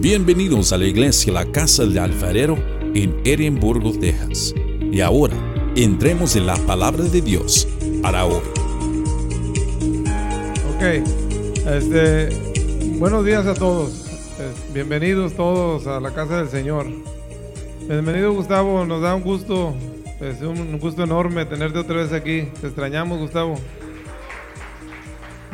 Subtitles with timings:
[0.00, 2.58] Bienvenidos a la iglesia La Casa del Alfarero
[2.94, 4.54] en Edimburgo, Texas.
[4.92, 5.34] Y ahora,
[5.74, 7.66] entremos en la palabra de Dios
[8.02, 8.42] para hoy.
[10.74, 10.82] Ok,
[11.66, 12.28] este,
[12.98, 14.06] buenos días a todos.
[14.38, 16.86] Eh, Bienvenidos todos a la casa del Señor.
[17.88, 19.74] Bienvenido Gustavo, nos da un gusto,
[20.20, 22.48] es un gusto enorme tenerte otra vez aquí.
[22.60, 23.58] Te extrañamos Gustavo.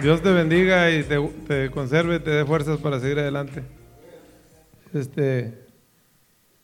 [0.02, 3.62] Dios te bendiga y te, te conserve, te dé fuerzas para seguir adelante.
[4.92, 5.54] Este,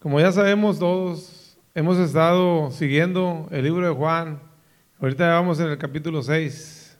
[0.01, 4.41] como ya sabemos todos, hemos estado siguiendo el libro de Juan.
[5.01, 6.99] Ahorita vamos en el capítulo 6.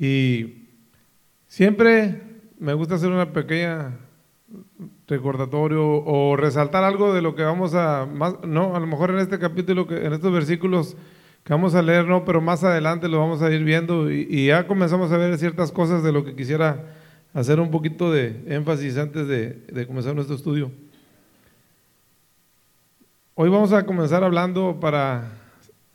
[0.00, 0.66] Y
[1.46, 2.20] siempre
[2.58, 3.96] me gusta hacer una pequeña
[5.06, 9.18] recordatorio o resaltar algo de lo que vamos a más, no, a lo mejor en
[9.18, 10.96] este capítulo en estos versículos
[11.44, 14.46] que vamos a leer, no, pero más adelante lo vamos a ir viendo y, y
[14.48, 16.99] ya comenzamos a ver ciertas cosas de lo que quisiera
[17.32, 20.70] hacer un poquito de énfasis antes de, comenzar nuestro estudio.
[23.34, 25.32] Hoy vamos a comenzar hablando para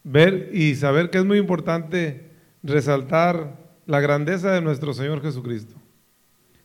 [0.03, 2.31] ver y saber que es muy importante
[2.64, 5.75] resaltar la grandeza de nuestro Señor Jesucristo.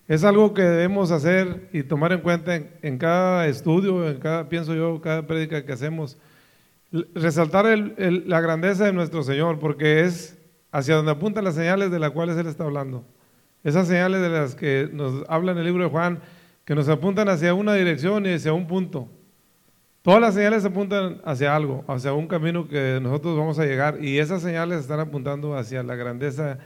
[0.09, 4.75] Es algo que debemos hacer y tomar en cuenta en, cada estudio, en cada, pienso
[4.75, 6.17] yo, cada prédica que hacemos,
[7.15, 7.67] resaltar
[7.99, 10.37] la grandeza de nuestro Señor, porque es
[10.73, 13.05] hacia donde apuntan las señales de las cuales Él está hablando.
[13.63, 16.21] Esas señales de las que nos habla en el libro de Juan,
[16.65, 19.09] que nos apuntan hacia una dirección y hacia un punto.
[20.03, 24.19] Todas las señales apuntan hacia algo, hacia un camino que nosotros vamos a llegar y
[24.19, 26.59] esas señales están apuntando hacia la grandeza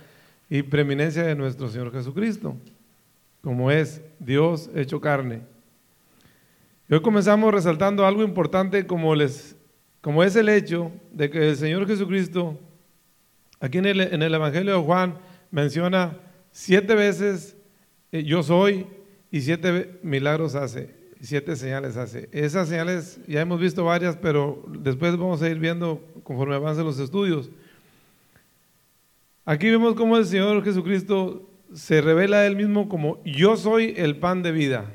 [0.49, 2.57] y preeminencia de nuestro Señor Jesucristo,
[3.41, 5.41] como es Dios hecho carne.
[6.89, 9.57] Hoy comenzamos resaltando algo importante como, es
[10.37, 12.57] el hecho de que el Señor Jesucristo,
[13.59, 15.19] aquí en en el Evangelio de Juan,
[15.51, 16.17] menciona
[16.55, 17.57] siete veces
[18.13, 18.87] eh, yo soy
[19.31, 20.89] y siete milagros hace,
[21.21, 22.29] siete señales hace.
[22.33, 27.01] Esas señales ya hemos visto varias, pero después vamos a ir viendo conforme avancen los
[27.01, 27.51] estudios.
[29.45, 34.17] Aquí vemos cómo el Señor Jesucristo se revela a Él mismo como yo soy el
[34.17, 34.93] pan de vida.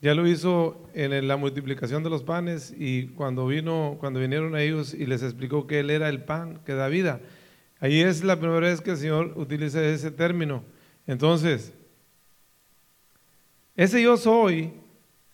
[0.00, 4.62] Ya lo hizo en la multiplicación de los panes y cuando vino, cuando vinieron a
[4.62, 7.20] ellos y les explicó que Él era el pan que da vida.
[7.78, 10.64] Ahí es la primera vez que el Señor utiliza ese término.
[11.08, 11.72] Entonces,
[13.74, 14.74] ese yo soy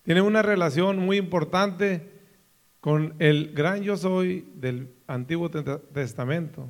[0.05, 2.13] tiene una relación muy importante
[2.81, 6.69] con el gran yo soy del Antiguo Testamento.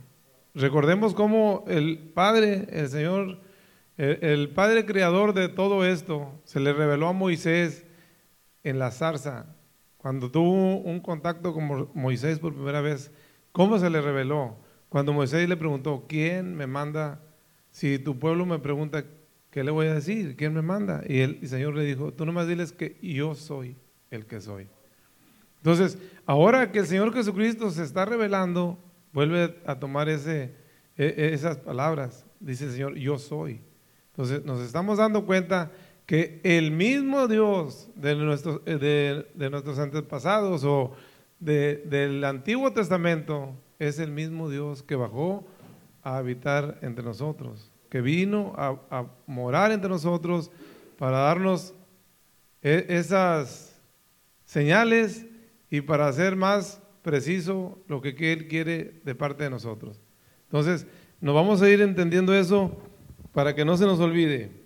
[0.55, 3.41] Recordemos cómo el Padre, el Señor,
[3.99, 7.85] el, el, Padre creador de todo esto, se le reveló a Moisés
[8.63, 9.47] en la zarza.
[9.99, 13.11] Cuando tuvo un contacto con Moisés por primera vez,
[13.53, 14.57] ¿cómo se le reveló?
[14.89, 17.21] Cuando Moisés le preguntó, ¿quién me manda?
[17.75, 19.05] Si tu pueblo me pregunta,
[19.51, 20.37] ¿qué le voy a decir?
[20.37, 21.03] ¿Quién me manda?
[21.09, 23.77] Y el, Señor le dijo, tú nomás diles que yo soy
[24.13, 24.69] el que soy.
[25.57, 28.79] Entonces, ahora que el Señor Jesucristo se está revelando,
[29.13, 30.55] vuelve a tomar ese,
[30.97, 32.25] esas palabras.
[32.39, 33.61] Dice el Señor, yo soy.
[34.13, 35.73] Entonces, nos estamos dando cuenta
[36.07, 40.93] que el mismo Dios de nuestros, de, de nuestros antepasados o
[41.41, 45.45] de, del Antiguo Testamento es el mismo Dios que bajó
[46.05, 50.51] a habitar entre nosotros, que vino a, morar entre nosotros
[50.99, 51.75] para darnos
[52.63, 53.81] e, esas
[54.45, 55.27] señales
[55.71, 60.01] y para hacer más preciso lo que Él quiere de parte de nosotros.
[60.45, 60.87] Entonces,
[61.21, 62.77] nos vamos a ir entendiendo eso
[63.33, 64.65] para que no se nos olvide.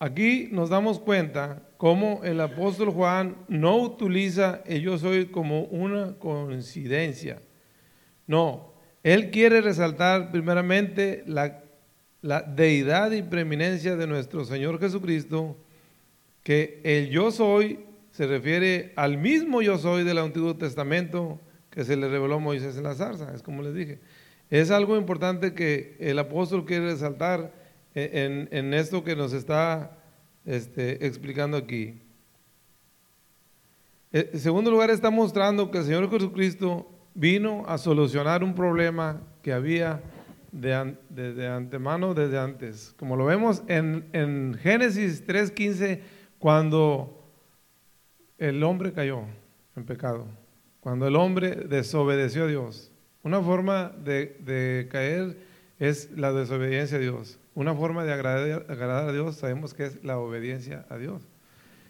[0.00, 6.12] Aquí nos damos cuenta cómo el apóstol Juan no utiliza el yo soy como una
[6.12, 7.42] coincidencia.
[8.28, 8.72] No,
[9.02, 11.64] él quiere resaltar primeramente la,
[12.20, 15.56] la deidad y preeminencia de nuestro Señor Jesucristo,
[16.44, 17.80] que el yo soy
[18.12, 22.76] se refiere al mismo yo soy del Antiguo Testamento que se le reveló a Moisés
[22.76, 23.98] en la zarza, es como les dije.
[24.50, 27.52] Es algo importante que el apóstol quiere resaltar
[27.92, 29.98] en, en esto que nos está
[30.44, 32.00] este, explicando aquí.
[34.12, 39.52] En segundo lugar, está mostrando que el Señor Jesucristo vino a solucionar un problema que
[39.52, 40.02] había
[40.50, 42.94] de, de, de antemano desde antes.
[42.98, 46.00] Como lo vemos en, en Génesis 3.15,
[46.38, 47.22] cuando
[48.38, 49.22] el hombre cayó
[49.76, 50.26] en pecado,
[50.80, 52.90] cuando el hombre desobedeció a Dios.
[53.22, 55.38] Una forma de, de caer
[55.78, 57.38] es la desobediencia a Dios.
[57.54, 61.22] Una forma de agradar, a Dios sabemos que es la obediencia a Dios.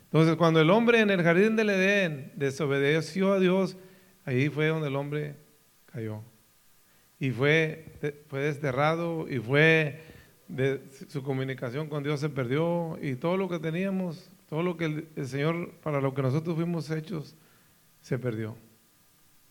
[0.04, 3.76] Entonces, cuando el hombre en el jardín del Edén desobedeció a Dios,
[4.24, 5.36] ahí fue donde el hombre
[5.86, 6.22] cayó.
[7.18, 7.86] y fue,
[8.28, 10.00] fue desterrado y fue
[11.08, 15.26] su comunicación con Dios se perdió y todo lo que teníamos, todo lo que el,
[15.26, 17.36] Señor, para lo que nosotros fuimos hechos,
[18.00, 18.56] se perdió.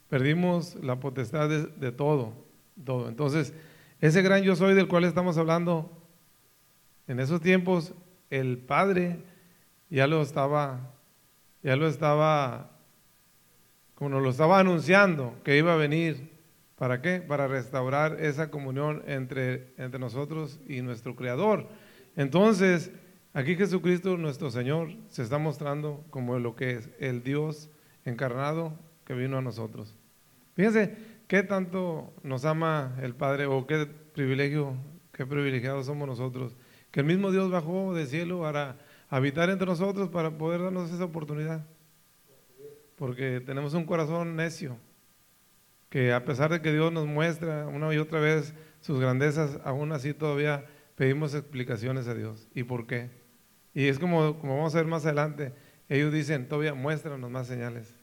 [0.10, 2.34] Perdimos la potestad de todo,
[2.84, 3.08] todo.
[3.08, 3.54] Entonces,
[4.02, 6.01] ese gran yo soy del cual estamos hablando,
[7.08, 7.94] en esos tiempos
[8.30, 9.20] el Padre
[9.90, 10.94] ya lo estaba,
[11.64, 12.72] ya lo estaba,
[13.96, 16.32] como nos lo estaba anunciando, que iba a venir
[16.82, 17.22] ¿Para qué?
[17.22, 21.68] Para restaurar esa comunión entre, entre nosotros y nuestro Creador.
[22.16, 22.90] Entonces,
[23.36, 27.70] aquí Jesucristo, nuestro Señor, se está mostrando como lo que es el Dios
[28.04, 28.74] encarnado
[29.06, 29.96] que vino a nosotros.
[30.56, 30.98] Fíjense
[31.28, 34.74] qué tanto nos ama el Padre o qué privilegio,
[35.12, 36.58] qué privilegiados somos nosotros,
[36.92, 38.78] que el mismo Dios bajó del cielo para
[39.10, 41.66] habitar entre nosotros para poder darnos esa oportunidad.
[42.96, 44.78] Porque tenemos un corazón necio
[45.90, 49.92] que a pesar de que Dios nos muestra una y otra vez sus grandezas, aún
[49.92, 50.66] así todavía
[50.96, 52.48] pedimos explicaciones a Dios.
[52.54, 53.10] ¿Y por qué?
[53.74, 55.54] Y es como, como vamos a ver más adelante,
[55.90, 57.94] ellos dicen, todavía muéstranos más señales.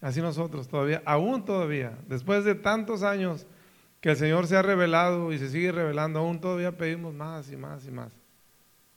[0.00, 3.46] Así nosotros todavía, aún todavía, después de tantos años
[4.04, 7.56] que el Señor se ha revelado y se sigue revelando, aún todavía pedimos más y
[7.56, 8.12] más y más.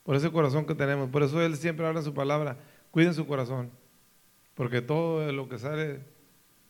[0.03, 1.09] Por ese corazón que tenemos.
[1.09, 2.57] Por eso Él siempre habla su palabra,
[2.91, 3.71] cuiden su corazón.
[4.53, 6.01] Porque todo lo que sale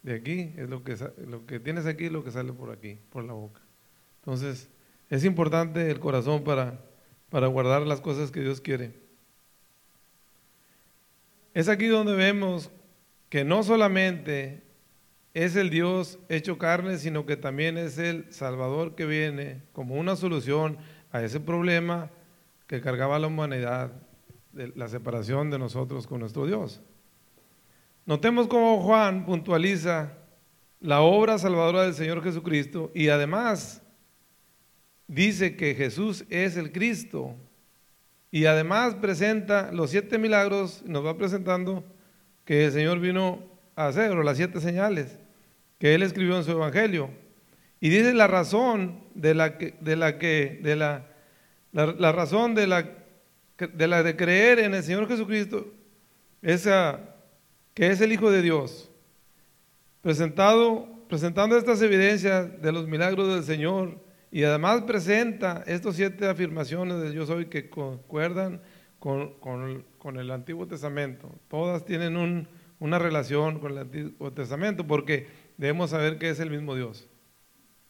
[0.04, 0.96] de aquí es lo que,
[1.26, 3.60] lo que tienes aquí es lo que sale por aquí, por la boca.
[4.20, 4.70] Entonces,
[5.10, 6.80] es importante el corazón para,
[7.32, 8.94] para guardar las cosas que Dios quiere.
[11.56, 12.70] Es aquí donde vemos
[13.30, 14.62] que no solamente
[15.38, 20.16] es el Dios hecho carne, sino que también es el Salvador que viene como una
[20.16, 20.80] solución
[21.12, 22.10] a ese problema
[22.66, 23.92] que cargaba la humanidad,
[24.52, 26.82] de la separación de nosotros con nuestro Dios.
[28.08, 30.14] Notemos cómo Juan puntualiza
[30.80, 33.84] la obra salvadora del Señor Jesucristo y además
[35.06, 37.36] dice que Jesús es el Cristo
[38.32, 41.86] y además presenta los siete milagros, nos va presentando
[42.44, 43.44] que el Señor vino
[43.76, 45.20] a hacer, o las siete señales
[45.80, 47.10] que Él escribió en su Evangelio.
[47.80, 51.08] Y dice la razón de la que, de la que, de la,
[51.72, 52.90] la, razón de la,
[53.58, 55.68] de la de creer en el Señor Jesucristo,
[56.42, 57.16] esa
[57.74, 58.90] que es el Hijo de Dios,
[60.02, 64.00] presentado, presentando estas evidencias de los milagros del Señor
[64.32, 68.62] y además presenta estas siete afirmaciones de yo soy que concuerdan
[69.00, 71.30] con, con, el Antiguo Testamento.
[71.48, 72.48] Todas tienen
[72.80, 75.28] una relación con el Antiguo Testamento porque
[75.58, 77.08] debemos saber que es el mismo Dios.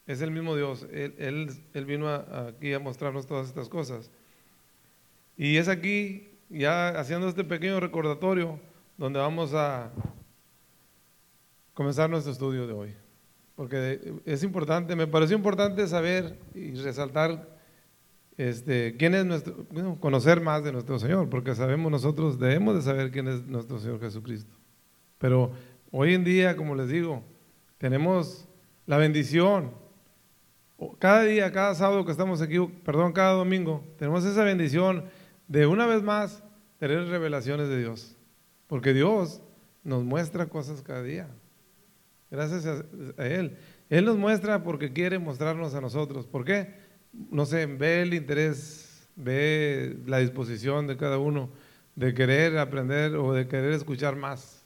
[0.07, 0.87] Es el mismo Dios.
[0.91, 4.09] Él, él, vino aquí a mostrarnos todas estas cosas.
[5.35, 8.59] Y es aquí, ya haciendo este pequeño recordatorio,
[8.97, 9.91] donde vamos a
[11.73, 12.93] comenzar nuestro estudio de hoy.
[13.55, 17.57] Porque es importante, me pareció importante saber y resaltar
[18.37, 19.65] este, quién es nuestro,
[19.99, 23.99] conocer más de nuestro Señor, porque sabemos nosotros, debemos de saber quién es nuestro Señor
[23.99, 24.55] Jesucristo.
[25.17, 25.51] Pero
[25.91, 27.23] hoy en día, como les digo,
[27.77, 28.47] tenemos
[28.85, 29.71] la bendición.
[30.99, 35.05] Cada día, cada sábado que estamos aquí, perdón, cada domingo, tenemos esa bendición
[35.47, 36.43] de una vez más
[36.79, 38.15] tener revelaciones de Dios.
[38.67, 39.41] Porque Dios
[39.83, 41.27] nos muestra cosas cada día.
[42.29, 43.57] Gracias a, Él.
[43.89, 46.27] Él nos muestra porque quiere mostrarnos a nosotros.
[46.27, 46.75] ¿Por qué?
[47.13, 51.49] No sé, ve el interés, ve la disposición de cada uno
[51.95, 54.65] de querer aprender o de querer escuchar más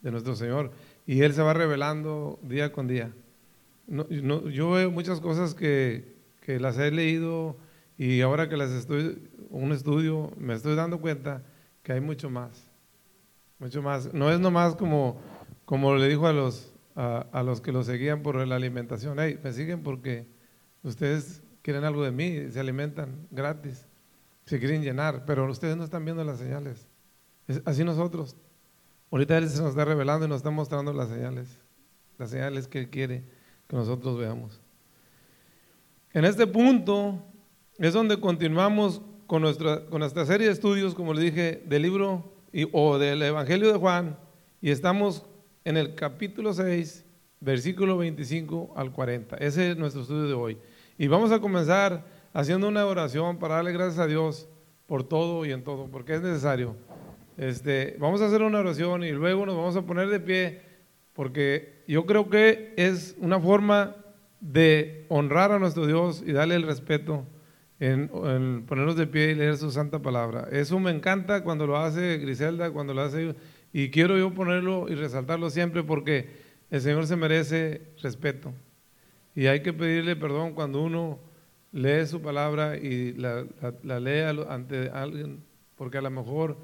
[0.00, 0.70] de nuestro Señor.
[1.08, 3.10] Y Él se va revelando día con día.
[3.86, 7.56] yo veo muchas cosas que, que las he leído
[7.96, 11.42] y ahora que las estoy, un estudio, me estoy dando cuenta
[11.82, 12.70] que hay mucho más.
[13.58, 14.12] Mucho más.
[14.12, 15.18] No es nomás como,
[15.64, 19.16] como le dijo a los, a, los que lo seguían por la alimentación.
[19.18, 20.26] Hey, me siguen porque
[20.82, 23.86] ustedes quieren algo de mí, se alimentan gratis,
[24.44, 26.86] se quieren llenar, pero ustedes no están viendo las señales.
[27.64, 28.36] así nosotros.
[29.10, 31.48] Ahorita Él se nos está revelando y nos está mostrando las señales,
[32.18, 33.24] las señales que Él quiere
[33.66, 34.60] que nosotros veamos.
[36.12, 37.22] En este punto
[37.78, 42.32] es donde continuamos con nuestra, con nuestra serie de estudios, como le dije, del libro
[42.72, 44.18] o del Evangelio de Juan
[44.60, 45.24] y estamos
[45.64, 47.04] en el capítulo 6,
[47.40, 49.36] versículo 25 al 40.
[49.36, 50.58] Ese es nuestro estudio de hoy.
[50.96, 54.48] Y vamos a comenzar haciendo una oración para darle gracias a Dios
[54.86, 56.74] por todo y en todo, porque es necesario.
[57.38, 60.60] Este, vamos a hacer una oración y luego nos vamos a poner de pie,
[61.12, 63.94] porque yo creo que es una forma
[64.40, 67.24] de honrar a nuestro Dios y darle el respeto
[67.78, 68.08] en,
[68.66, 70.48] ponernos de pie y leer su santa palabra.
[70.50, 73.36] Eso me encanta cuando lo hace Griselda, cuando lo hace
[73.72, 76.28] y quiero yo ponerlo y resaltarlo siempre porque
[76.72, 78.52] el Señor se merece respeto.
[79.36, 81.20] Y hay que pedirle perdón cuando uno
[81.70, 83.46] lee su palabra y la,
[83.84, 85.44] la, lea ante alguien,
[85.76, 86.58] porque a lo mejor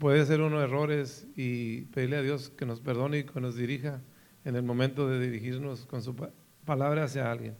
[0.00, 4.00] puede ser uno errores y pedirle a Dios que nos perdone y que nos dirija
[4.46, 6.16] en el momento de dirigirnos con su
[6.64, 7.54] palabra hacia alguien.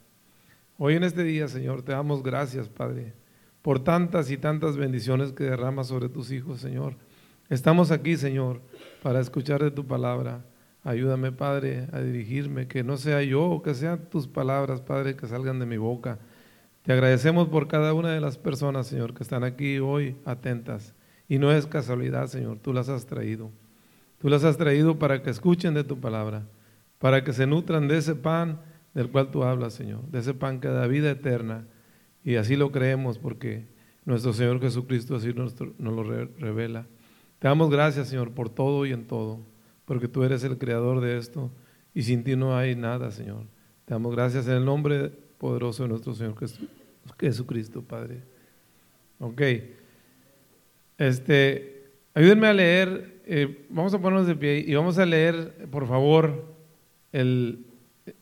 [0.78, 3.12] Hoy en este día, Señor, te damos gracias, Padre,
[3.60, 6.96] por tantas y tantas bendiciones que derramas sobre tus hijos, Señor.
[7.50, 8.62] Estamos aquí, Señor,
[9.02, 10.42] para escuchar de tu palabra.
[10.82, 15.26] Ayúdame, Padre, a dirigirme, que no sea yo o que sean tus palabras, Padre, que
[15.26, 16.18] salgan de mi boca.
[16.84, 20.94] Te agradecemos por cada una de las personas, Señor, que están aquí hoy atentas.
[21.30, 23.52] Y no es casualidad, Señor, tú las has traído.
[24.18, 26.48] Tú las has traído para que escuchen de tu palabra,
[26.98, 28.60] para que se nutran de ese pan
[28.94, 31.68] del cual tú hablas, Señor, de ese pan que da vida eterna.
[32.24, 33.68] Y así lo creemos porque
[34.04, 36.88] nuestro Señor Jesucristo así nos, nos lo revela.
[37.38, 39.38] Te damos gracias, Señor, por todo y en todo,
[39.84, 41.52] porque tú eres el creador de esto
[41.94, 43.44] y sin ti no hay nada, Señor.
[43.84, 46.34] Te damos gracias en el nombre poderoso de nuestro Señor
[47.20, 48.20] Jesucristo, Padre.
[49.20, 49.42] Ok.
[51.00, 55.88] Este, ayúdenme a leer, eh, vamos a ponernos de pie y vamos a leer, por
[55.88, 56.44] favor,
[57.10, 57.64] el,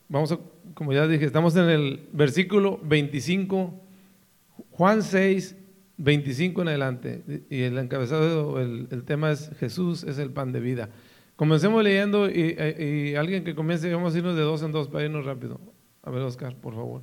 [0.09, 0.39] vamos a,
[0.75, 3.75] como ya dije, estamos en el versículo 25,
[4.71, 5.57] Juan 6,
[5.97, 10.61] 25 en adelante, y el encabezado, el, el tema es Jesús es el pan de
[10.61, 10.89] vida.
[11.35, 15.05] Comencemos leyendo y, y, alguien que comience, vamos a irnos de dos en dos para
[15.05, 15.61] irnos rápido.
[16.05, 17.03] A ver, Oscar, por favor.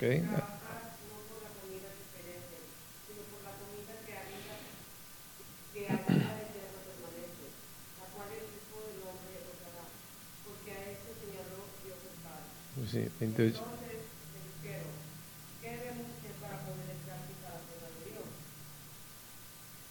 [0.00, 0.22] Okay.
[12.86, 13.62] Sí, 28.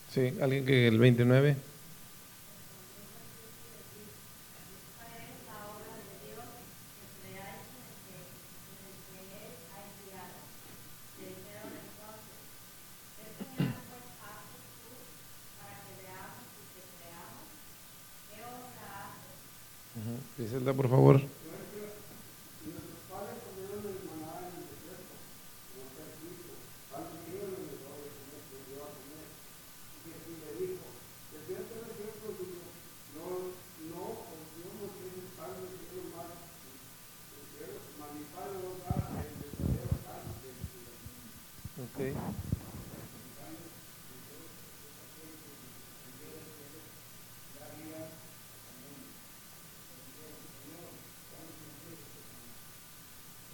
[0.09, 1.68] Sí, alguien que el 29.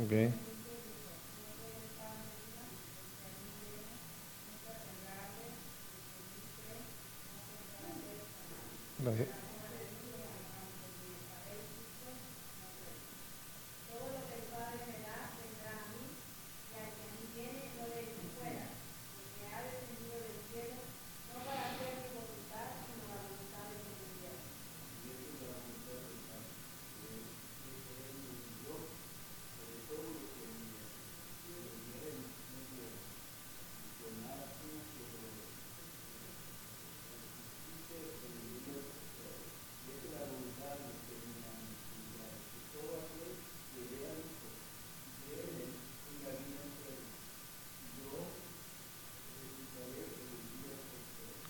[0.06, 0.45] Okay.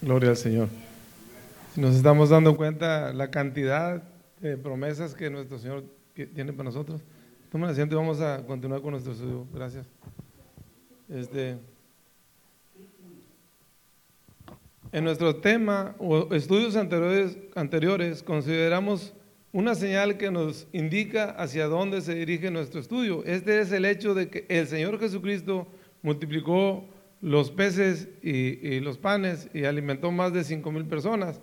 [0.06, 0.70] Gloria al Señor.
[1.76, 4.04] Nos estamos dando cuenta la cantidad
[4.40, 5.84] de promesas que nuestro Señor
[6.14, 7.02] tiene para nosotros.
[7.52, 9.48] Toma asiento y vamos a continuar con nuestro estudio.
[9.52, 9.88] Gracias.
[11.10, 11.58] Este,
[14.92, 19.12] en nuestro tema o estudios anteriores consideramos
[19.52, 23.24] una señal que nos indica hacia dónde se dirige nuestro estudio.
[23.26, 25.66] Este es el hecho de que el Señor Jesucristo
[26.04, 26.86] multiplicó
[27.22, 31.40] los peces y, los panes y alimentó más de cinco mil personas.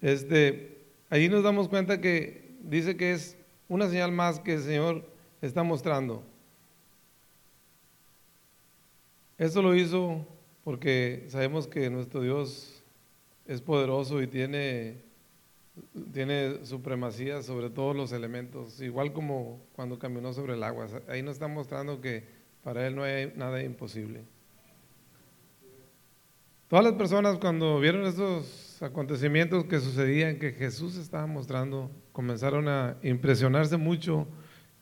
[0.00, 0.78] Este,
[1.10, 3.36] allí nos damos cuenta que dice que es
[3.68, 5.04] una señal más que el Señor
[5.40, 6.22] está mostrando.
[9.38, 10.26] Esto lo hizo
[10.64, 12.82] porque sabemos que nuestro Dios
[13.46, 14.98] es poderoso y tiene,
[16.12, 20.86] tiene supremacía sobre todos los elementos, igual como cuando caminó sobre el agua.
[21.08, 22.24] Ahí nos está mostrando que
[22.62, 24.22] para Él no hay nada imposible.
[26.72, 32.96] Todas las personas cuando vieron esos acontecimientos que sucedían que Jesús estaba mostrando comenzaron a
[33.02, 34.26] impresionarse mucho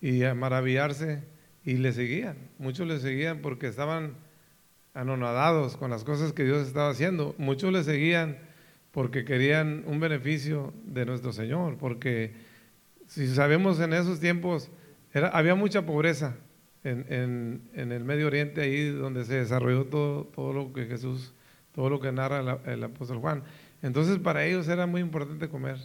[0.01, 1.25] y a maravillarse
[1.65, 2.37] y le seguían.
[2.59, 4.15] Muchos le seguían porque estaban
[4.95, 7.35] anonadados con las cosas que Dios estaba haciendo.
[7.39, 8.39] Muchos le seguían
[8.93, 12.35] porque querían un beneficio de nuestro Señor, porque
[13.09, 14.71] si sabemos en esos tiempos
[15.13, 16.37] era, había mucha pobreza
[16.85, 21.35] en, el Medio Oriente, ahí donde se desarrolló todo, todo lo que Jesús,
[21.73, 23.43] todo lo que narra el apóstol Juan.
[23.83, 25.79] Entonces para ellos era muy importante comer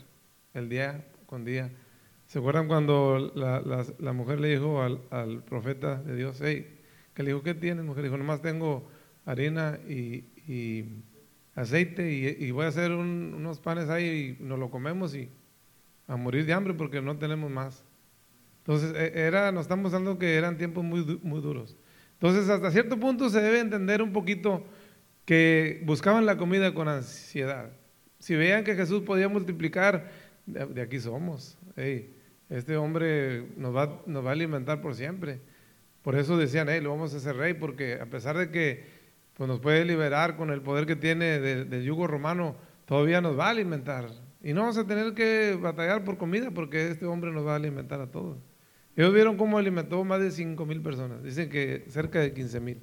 [0.54, 1.72] el día con día.
[2.28, 6.80] ¿Se acuerdan cuando la, mujer le dijo al, profeta de Dios, hey,
[7.14, 8.04] que le dijo, ¿qué tienes, mujer?
[8.04, 8.90] Dijo, nomás tengo
[9.26, 10.24] harina y,
[11.56, 15.30] aceite y, voy a hacer unos panes ahí y nos lo comemos y
[16.08, 17.84] a morir de hambre porque no tenemos más.
[18.60, 21.78] Entonces, e, era, nos estamos dando que eran tiempos muy, muy duros.
[22.14, 24.64] Entonces, hasta cierto punto se debe entender un poquito
[25.26, 27.72] que buscaban la comida con ansiedad.
[28.20, 30.10] Si veían que Jesús podía multiplicar,
[30.46, 31.58] de, aquí somos.
[32.50, 35.40] este hombre nos va, a alimentar por siempre.
[36.02, 38.86] Por eso decían, hey, lo vamos a hacer rey, porque a pesar de que
[39.34, 42.56] pues, nos puede liberar con el poder que tiene del yugo romano,
[42.86, 44.08] todavía nos va a alimentar.
[44.44, 47.56] Y no vamos a tener que batallar por comida, porque este hombre nos va a
[47.56, 48.38] alimentar a todos.
[48.96, 52.80] Ellos vieron cómo alimentó más de 5 mil personas, dicen que cerca de 15 mil.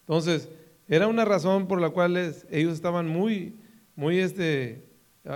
[0.00, 0.48] Entonces,
[0.88, 2.16] era una razón por la cual
[2.50, 3.56] ellos estaban muy,
[3.94, 4.84] muy este,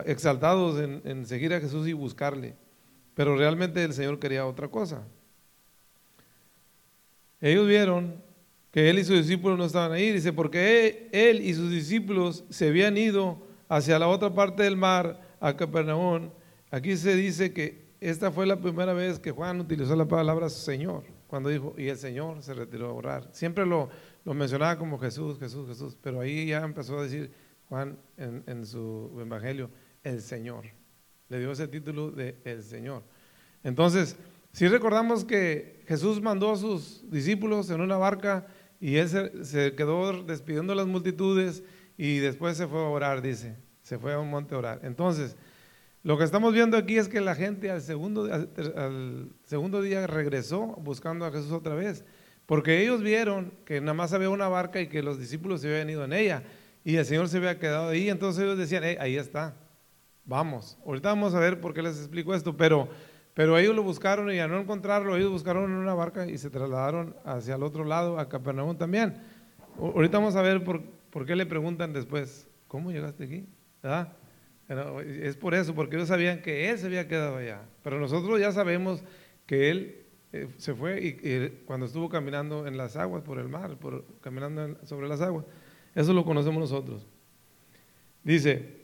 [0.07, 2.54] exaltados en, seguir a Jesús y buscarle.
[3.14, 5.02] Pero realmente el Señor quería otra cosa.
[7.40, 8.23] Ellos vieron
[8.71, 10.12] que él y sus discípulos no estaban ahí.
[10.12, 15.21] Dice, porque él y sus discípulos se habían ido hacia la otra parte del mar,
[15.40, 16.30] a Capernaum.
[16.71, 21.04] Aquí se dice que esta fue la primera vez que Juan utilizó la palabra Señor,
[21.30, 23.28] cuando dijo, y el Señor se retiró a orar.
[23.30, 23.88] Siempre lo,
[24.25, 27.30] lo mencionaba como Jesús, Jesús, Jesús, pero ahí ya empezó a decir
[27.68, 29.70] Juan en, su evangelio,
[30.02, 30.64] el Señor.
[31.28, 33.04] Le dio ese título de el Señor.
[33.62, 34.16] Entonces,
[34.52, 38.49] si recordamos que Jesús mandó a sus discípulos en una barca
[38.80, 39.08] y él
[39.45, 41.62] se, quedó despidiendo a las multitudes
[41.97, 44.80] y después se fue a orar, dice, se fue a un monte a orar.
[44.82, 45.36] Entonces,
[46.02, 50.67] lo que estamos viendo aquí es que la gente al segundo, al segundo día regresó
[50.78, 52.04] buscando a Jesús otra vez.
[52.47, 55.91] Porque ellos vieron que nada más había una barca y que los discípulos se habían
[55.91, 56.43] ido en ella.
[56.84, 58.08] Y el Señor se había quedado ahí.
[58.08, 59.54] Entonces ellos decían, ahí está,
[60.25, 60.78] vamos.
[60.86, 62.56] Ahorita vamos a ver por qué les explico esto.
[62.56, 62.89] Pero,
[63.34, 66.50] pero ellos lo buscaron y al no encontrarlo, ellos buscaron en una barca y se
[66.50, 69.15] trasladaron hacia el otro lado, a Capernaum también.
[69.78, 73.47] Ahorita vamos a ver por, por qué le preguntan después, ¿cómo llegaste aquí?
[74.71, 77.63] Es por eso, porque ellos sabían que Él se había quedado allá.
[77.83, 79.02] Pero nosotros ya sabemos
[79.47, 80.00] que Él
[80.33, 83.76] eh, se fue y, cuando estuvo caminando en las aguas, por el mar,
[84.21, 85.45] caminando sobre las aguas.
[85.95, 87.04] Eso lo conocemos nosotros.
[88.23, 88.80] Dice,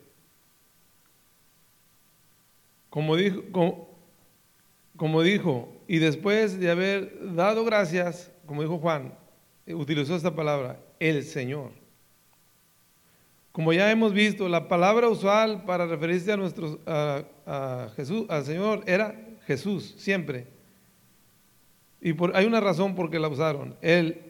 [2.89, 3.43] como dijo,
[4.97, 9.13] como, dijo, y después de haber dado gracias, como dijo Juan,
[9.67, 11.86] utilizó esta palabra, el Señor.
[13.57, 18.83] Como ya hemos visto, la palabra usual para referirse a, nuestros, a Jesús, al Señor,
[18.85, 20.45] era Jesús, siempre.
[21.99, 23.75] Y hay una razón por qué la usaron.
[23.81, 24.21] Él,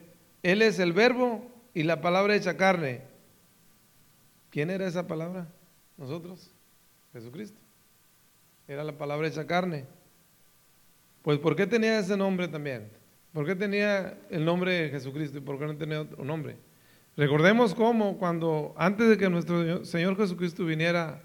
[0.42, 3.02] él es el verbo y la palabra hecha carne.
[4.48, 5.46] ¿Quién era esa palabra?
[5.98, 6.50] Nosotros.
[7.12, 7.60] Jesucristo.
[8.66, 9.84] Era la palabra hecha carne.
[11.20, 12.88] Pues ¿por qué tenía ese nombre también?
[13.34, 16.56] ¿Por qué tenía el nombre de Jesucristo y por qué no tenía otro nombre?
[17.18, 21.20] Recordemos cómo cuando antes de que nuestro Señor Jesucristo viniera,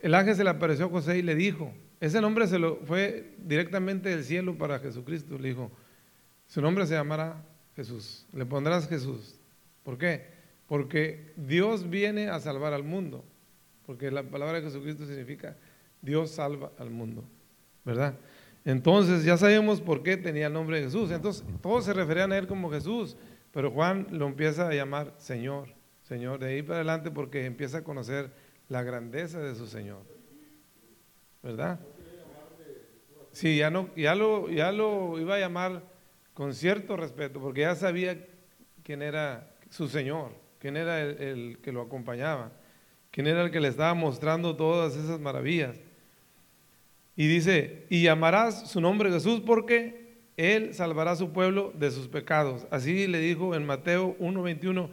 [0.00, 3.34] el ángel se le apareció a José y le dijo, ese nombre se lo fue
[3.38, 5.36] directamente del cielo para Jesucristo.
[5.36, 5.72] Le dijo,
[6.46, 7.42] su nombre se llamará
[7.74, 8.24] Jesús.
[8.32, 9.34] Le pondrás Jesús.
[9.82, 10.28] ¿Por qué?
[10.68, 13.24] Porque Dios viene a salvar al mundo.
[13.86, 15.56] Porque la palabra de Jesucristo significa
[16.00, 17.24] Dios salva al mundo.
[17.84, 18.14] ¿Verdad?
[18.64, 21.10] Entonces ya sabemos por qué tenía el nombre de Jesús.
[21.10, 23.16] Entonces todos se referían a él como Jesús.
[23.52, 25.68] Pero Juan lo empieza a llamar Señor.
[26.02, 26.38] Señor.
[26.38, 28.30] De ahí para adelante porque empieza a conocer
[28.68, 30.02] la grandeza de su Señor.
[31.42, 31.80] ¿verdad?
[33.32, 35.82] Sí, ya, no, ya, lo, ya lo iba a llamar
[36.34, 38.26] con cierto respeto, porque ya sabía
[38.82, 42.52] quién era su Señor, quién era el, que lo acompañaba,
[43.10, 45.80] quién era el que le estaba mostrando todas esas maravillas.
[47.16, 49.99] Y dice, y llamarás su nombre Jesús porque
[50.40, 52.66] Él salvará a su pueblo de sus pecados.
[52.70, 54.88] Así le dijo en Mateo 1.21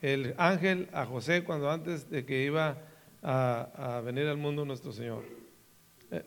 [0.00, 2.78] el ángel a José cuando antes de que iba
[3.22, 5.24] a venir al mundo nuestro Señor.
[6.12, 6.22] Eh,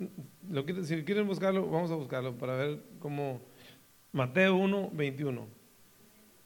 [0.84, 3.40] si quieren buscarlo, vamos a buscarlo para ver cómo.
[4.12, 5.48] Mateo 1, 21.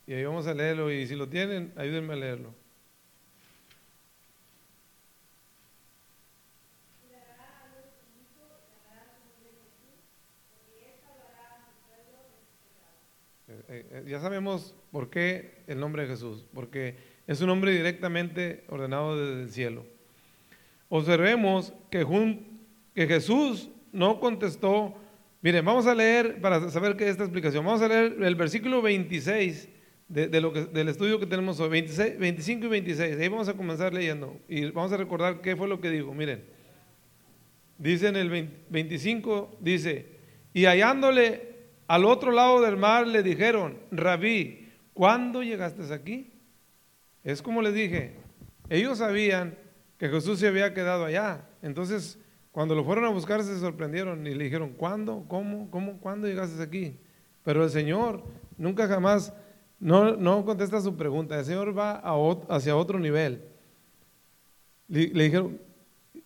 [0.06, 0.92] Y ahí vamos a leerlo.
[0.92, 2.54] Y si lo tienen, ayúdenme a leerlo.
[13.70, 16.96] Eh, Ya sabemos por qué el nombre de Jesús, porque
[17.28, 19.86] es un nombre directamente ordenado desde el cielo.
[20.90, 22.04] Observemos que,
[22.96, 24.96] Jesús no contestó.
[25.42, 27.64] Miren, vamos a leer para saber qué es esta explicación.
[27.64, 29.70] Vamos a leer el versículo 26
[30.08, 33.20] de, lo que, del estudio que tenemos hoy, 26, 25 y 26.
[33.20, 36.12] Ahí vamos a comenzar leyendo y vamos a recordar qué fue lo que dijo.
[36.16, 36.44] Miren,
[37.78, 40.08] dice en el 20 25, dice,
[40.56, 41.59] y hallándole
[41.90, 46.32] al otro lado del mar le dijeron, Rabí, ¿cuándo llegaste aquí?
[47.24, 48.16] Es como les dije,
[48.70, 49.58] ellos sabían
[49.98, 51.50] que Jesús se había quedado allá.
[51.64, 52.20] Entonces,
[52.52, 55.26] cuando lo fueron a buscar, se sorprendieron y le dijeron, ¿cuándo?
[55.28, 55.72] ¿Cómo?
[55.72, 55.98] ¿Cómo?
[55.98, 57.00] ¿Cuándo llegaste aquí?
[57.42, 58.24] Pero el Señor
[58.56, 59.34] nunca jamás,
[59.80, 61.40] no, no contesta su pregunta.
[61.40, 62.04] El Señor va
[62.50, 63.46] hacia otro nivel.
[64.88, 65.60] Le, dijeron,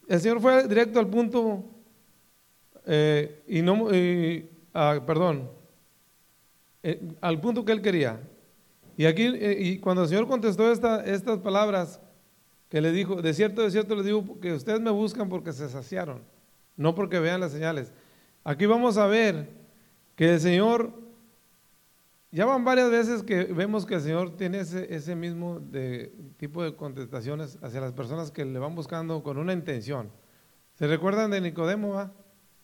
[0.10, 1.64] el Señor fue directo al punto
[2.86, 3.88] eh, y no,
[4.74, 5.50] ah, perdón,
[6.84, 8.22] eh, al punto que él quería.
[8.98, 12.00] Y aquí, eh, y cuando el Señor contestó esta- estas palabras,
[12.70, 15.70] que le dijo, de cierto, de cierto les digo que ustedes me buscan porque se
[15.70, 16.24] saciaron,
[16.76, 17.94] no porque vean las señales.
[18.44, 19.48] Aquí vamos a ver
[20.16, 20.92] que el Señor,
[22.32, 25.62] ya van varias veces que vemos que el Señor tiene ese, mismo
[26.38, 30.10] tipo de contestaciones hacia las personas que le van buscando con una intención.
[30.74, 31.90] ¿Se recuerdan de Nicodemo?
[31.90, 32.12] va?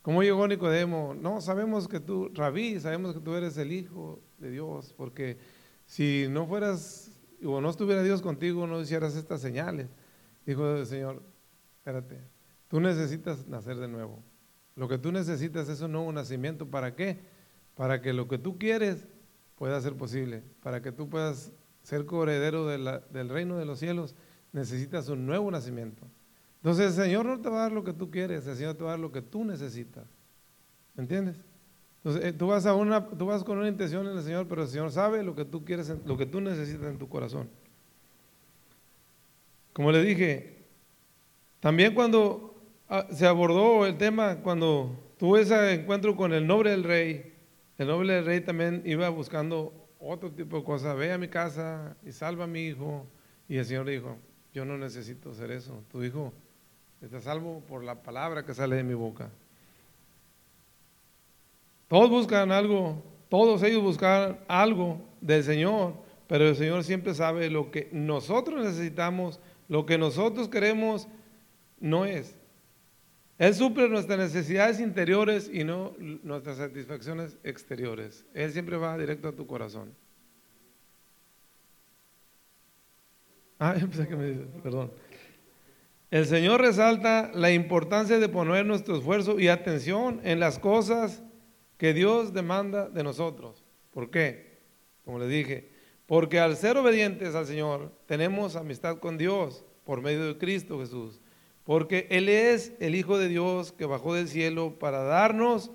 [0.01, 1.13] ¿Cómo llegó Nicodemo?
[1.13, 5.37] No, sabemos que tú, Rabí, sabemos que tú eres el Hijo de Dios, porque
[5.85, 7.11] si no fueras
[7.43, 9.87] o no estuviera Dios contigo, no hicieras estas señales.
[10.45, 11.21] Dijo el Señor,
[11.77, 12.21] espérate,
[12.67, 14.23] tú necesitas nacer de nuevo.
[14.75, 16.65] Lo que tú necesitas es un nuevo nacimiento.
[16.69, 17.19] ¿Para qué?
[17.75, 19.07] Para que lo que tú quieres
[19.55, 20.43] pueda ser posible.
[20.61, 21.51] Para que tú puedas
[21.83, 24.15] ser coheredero del reino de los cielos,
[24.53, 26.07] necesitas un nuevo nacimiento.
[26.59, 28.83] Entonces el Señor no te va a dar lo que tú quieres, el Señor te
[28.83, 30.05] va a dar lo que tú necesitas.
[30.95, 31.37] ¿Me entiendes?
[31.97, 35.35] Entonces eh, tú vas, con una intención en el Señor, pero el Señor sabe lo
[35.35, 37.49] que tú quieres, lo que tú necesitas en tu corazón.
[39.73, 40.65] Como le dije,
[41.59, 46.83] también cuando ah, se abordó el tema, cuando tuvo ese encuentro con el noble del
[46.83, 47.33] rey,
[47.77, 50.97] el noble del rey también iba buscando otro tipo de cosas.
[50.97, 53.05] Ve a mi casa y salva a mi hijo.
[53.47, 54.17] Y el Señor dijo,
[54.53, 55.83] yo no necesito hacer eso.
[55.91, 56.33] Tu hijo
[57.01, 59.29] está salvo por la palabra que sale de mi boca.
[61.87, 65.93] Todos buscan algo, todos ellos buscan algo del Señor,
[66.27, 71.07] pero el Señor siempre sabe lo que nosotros necesitamos, lo que nosotros queremos
[71.79, 72.35] no es.
[73.39, 78.25] Él suple nuestras necesidades interiores y no nuestras satisfacciones exteriores.
[78.33, 79.95] Él siempre va directo a tu corazón.
[83.57, 84.91] Ah, pensé que me dice, perdón.
[86.11, 91.21] El Señor resalta la importancia de poner nuestro esfuerzo y atención en las cosas
[91.77, 93.63] que Dios demanda de nosotros.
[93.91, 94.57] ¿Por qué?
[95.05, 95.71] Como les dije,
[96.07, 101.21] porque al ser obedientes al Señor tenemos amistad con Dios por medio de Cristo Jesús.
[101.63, 105.69] Porque Él es el Hijo de Dios que bajó del cielo para darnos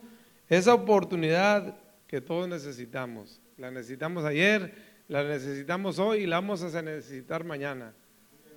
[0.48, 1.76] esa oportunidad
[2.08, 3.40] que todos necesitamos.
[3.56, 4.74] La necesitamos ayer,
[5.06, 7.94] la necesitamos hoy y la vamos a necesitar mañana.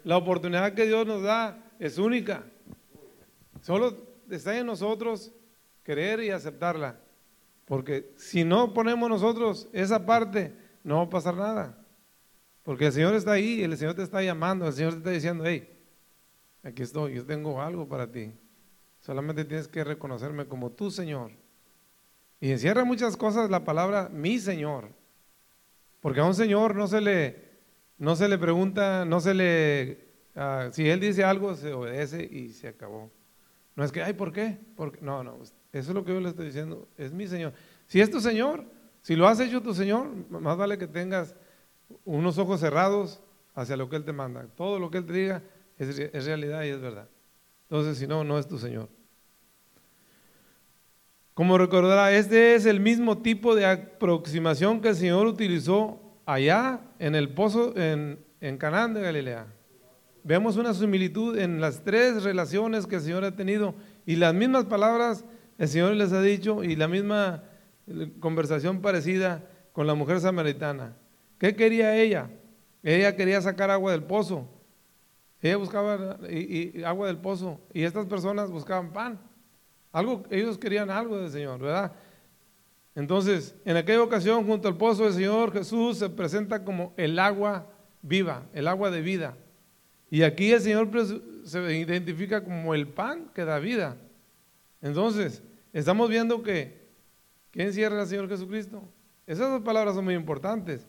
[0.03, 2.43] La oportunidad que Dios nos da es única.
[3.61, 3.95] Solo
[4.29, 5.31] está en nosotros
[5.83, 6.99] creer y aceptarla.
[7.65, 11.77] Porque si no ponemos nosotros esa parte, no va a pasar nada.
[12.63, 15.45] Porque el Señor está ahí, el Señor te está llamando, el Señor te está diciendo,
[15.45, 15.69] hey,
[16.63, 18.31] aquí estoy, yo tengo algo para ti.
[18.99, 21.31] Solamente tienes que reconocerme como tu Señor.
[22.39, 24.89] Y encierra muchas cosas la palabra mi Señor.
[25.99, 27.49] Porque a un Señor no se le,
[27.97, 30.06] no se le pregunta, no se le,
[30.37, 33.11] ah, si Él dice algo, se obedece y se acabó.
[33.75, 34.57] No es que, ay, ¿por qué?
[34.75, 37.53] Porque, no, no, eso es lo que yo le estoy diciendo, es mi Señor.
[37.85, 38.63] Si es tu Señor,
[39.01, 41.35] si lo has hecho tu Señor, más vale que tengas
[42.05, 43.21] unos ojos cerrados
[43.53, 44.47] hacia lo que Él te manda.
[44.55, 45.43] Todo lo que Él te diga
[45.77, 47.09] es, es realidad y es verdad.
[47.69, 48.89] Entonces, si no, no es tu Señor.
[51.33, 57.13] Como recordará, este es el mismo tipo de aproximación que el Señor utilizó allá en
[57.13, 59.45] el pozo en, en Canaán de Galilea.
[60.27, 64.65] Vemos una similitud en las tres relaciones que el Señor ha tenido y las mismas
[64.65, 65.23] palabras
[65.57, 67.45] el Señor les ha dicho y la misma
[68.19, 70.97] conversación parecida con la mujer samaritana.
[71.37, 72.29] ¿Qué quería ella?
[72.83, 74.49] Ella quería sacar agua del pozo.
[75.41, 76.17] Ella buscaba
[76.85, 79.21] agua del pozo y estas personas buscaban pan.
[79.93, 81.93] Algo, ellos querían algo del Señor, ¿verdad?
[82.95, 87.71] Entonces, en aquella ocasión, junto al pozo del Señor, Jesús se presenta como el agua
[88.01, 89.37] viva, el agua de vida.
[90.09, 90.89] Y aquí el Señor
[91.43, 93.97] se identifica como el pan que da vida.
[94.81, 95.43] Entonces,
[95.73, 96.87] estamos viendo que,
[97.51, 98.83] ¿quién encierra al Señor Jesucristo?
[99.25, 100.87] Esas dos palabras son muy importantes.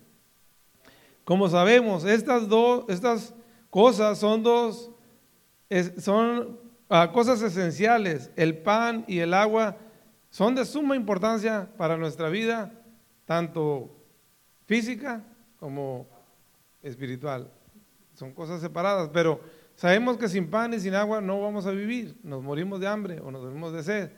[1.24, 3.34] Como sabemos, estas dos, estas
[3.70, 4.90] cosas son dos,
[5.98, 8.30] son ah, cosas esenciales.
[8.36, 9.76] El pan y el agua
[10.30, 12.72] son de suma importancia para nuestra vida,
[13.24, 13.96] tanto
[14.66, 15.24] física
[15.58, 16.06] como
[16.82, 17.50] espiritual.
[18.18, 19.40] Son cosas separadas, pero
[19.76, 23.20] sabemos que sin pan y sin agua no vamos a vivir, nos morimos de hambre
[23.20, 24.10] o nos morimos de sed.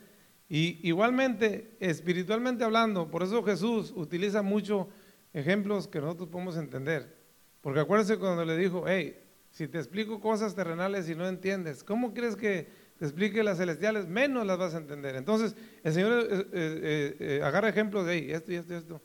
[0.48, 4.88] Y igualmente, espiritualmente hablando, por eso Jesús utiliza mucho
[5.34, 7.14] ejemplos que nosotros podemos entender.
[7.60, 12.14] Porque acuérdense cuando le dijo, hey, si te explico cosas terrenales y no entiendes, ¿cómo
[12.14, 14.08] crees que te explique las celestiales?
[14.08, 15.14] Menos las vas a entender.
[15.14, 19.02] Entonces, el Señor eh, eh, eh, agarra ejemplos de hey, esto y esto y esto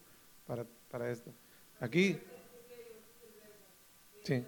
[0.47, 1.33] para, para esto.
[1.81, 2.17] Aquí.
[4.23, 4.41] Sí.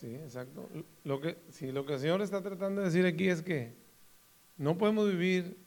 [0.00, 0.66] Sí, exacto.
[1.04, 3.74] Lo que, sí, lo que el Señor está tratando de decir aquí es que
[4.56, 5.58] no podemos vivir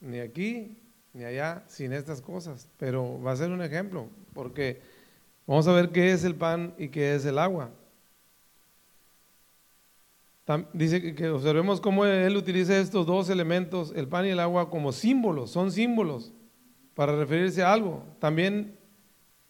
[0.00, 0.78] ni aquí
[1.12, 4.80] ni allá sin estas cosas, pero va a ser un ejemplo, porque
[5.46, 7.70] vamos a ver qué es el pan y qué es el agua.
[10.72, 14.90] Dice que observemos cómo él utiliza estos dos elementos, el pan y el agua, como
[14.90, 16.32] símbolos, son símbolos
[16.94, 18.04] para referirse a algo.
[18.20, 18.78] También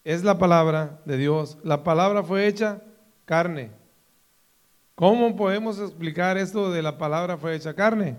[0.03, 1.59] es la palabra de Dios.
[1.63, 2.83] La palabra fue hecha
[3.25, 3.86] carne.
[4.97, 8.17] ¿Cómo podemos explicar esto de la palabra fue hecha carne?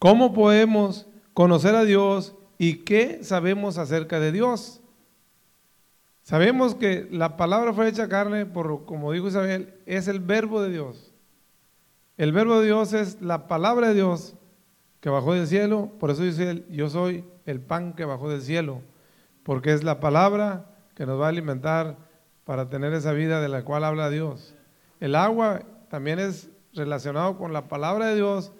[0.00, 4.80] ¿Cómo podemos conocer a Dios y qué sabemos acerca de Dios?
[6.22, 10.70] Sabemos que la palabra fue hecha carne, por como dijo Isabel, es el verbo de
[10.72, 11.14] Dios.
[12.16, 14.34] El verbo de Dios es la palabra de Dios
[14.98, 18.82] que bajó del cielo, por eso dice yo soy el pan que bajó del cielo,
[19.44, 21.96] porque es la palabra que nos va a alimentar
[22.42, 24.56] para tener esa vida de la cual habla Dios.
[25.00, 28.52] El agua también es relacionado con la palabra de Dios,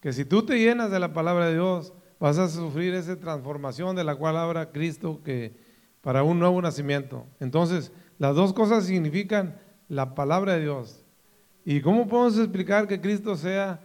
[0.00, 3.96] que si tú te llenas de la palabra de Dios, vas a sufrir esa transformación
[3.96, 5.56] de la cual habla Cristo que
[6.00, 7.26] para un nuevo nacimiento.
[7.40, 11.04] Entonces, las dos cosas significan la palabra de Dios.
[11.64, 13.80] ¿Y cómo podemos explicar que Cristo sea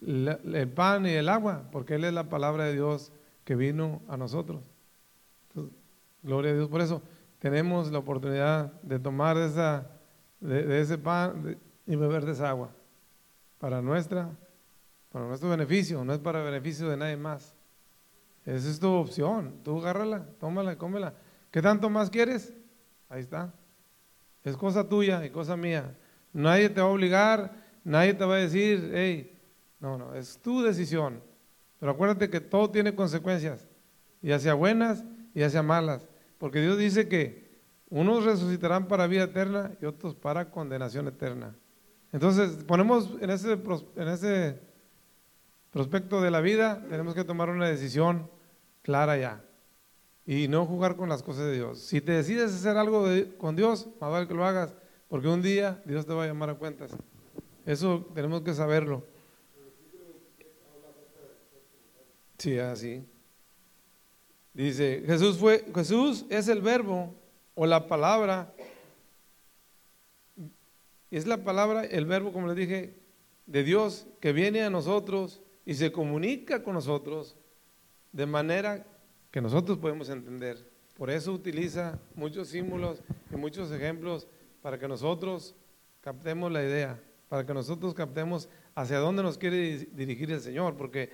[0.00, 1.68] el pan y el agua?
[1.72, 3.12] Porque Él es la palabra de Dios
[3.44, 4.62] que vino a nosotros.
[6.22, 7.02] gloria a Dios por eso.
[7.38, 9.93] Tenemos la oportunidad de tomar esa
[10.40, 12.70] de, ese pan y beber de esa agua.
[13.58, 14.30] Para nuestra,
[15.10, 17.54] para nuestro beneficio, no es para beneficio de nadie más.
[18.44, 19.54] Esa es tu opción.
[19.62, 21.14] Tú agárrala, tómala, cómela.
[21.50, 22.52] ¿Qué tanto más quieres?
[23.08, 23.52] Ahí está.
[24.42, 25.96] Es cosa tuya y cosa mía.
[26.32, 27.52] Nadie te va a obligar,
[27.84, 29.38] nadie te va a decir, hey,
[29.80, 31.22] no, no, es tu decisión.
[31.78, 33.66] Pero acuérdate que todo tiene consecuencias,
[34.22, 36.08] y hacia buenas y hacia malas.
[36.38, 37.43] Porque Dios dice que
[37.94, 41.54] unos resucitarán para vida eterna y otros para condenación eterna.
[42.12, 44.58] Entonces, ponemos en ese, en ese
[45.70, 48.28] prospecto de la vida, tenemos que tomar una decisión
[48.82, 49.44] clara ya
[50.26, 51.78] y no jugar con las cosas de Dios.
[51.78, 53.06] Si te decides hacer algo
[53.38, 54.74] con Dios, más vale que lo hagas,
[55.08, 56.90] porque un día Dios te va a llamar a cuentas.
[57.64, 59.06] Eso tenemos que saberlo.
[62.38, 63.06] Sí, así.
[64.52, 67.14] Dice, Jesús fue, Jesús es el verbo
[67.54, 68.52] o la palabra,
[71.10, 72.96] es la palabra, el verbo, como les dije,
[73.46, 77.36] de Dios que viene a nosotros y se comunica con nosotros
[78.12, 78.86] de manera
[79.30, 80.70] que nosotros podemos entender.
[80.96, 84.26] Por eso utiliza muchos símbolos y muchos ejemplos
[84.62, 85.54] para que nosotros
[86.00, 91.10] captemos la idea, para que nosotros captemos hacia dónde nos quiere dirigir el Señor, porque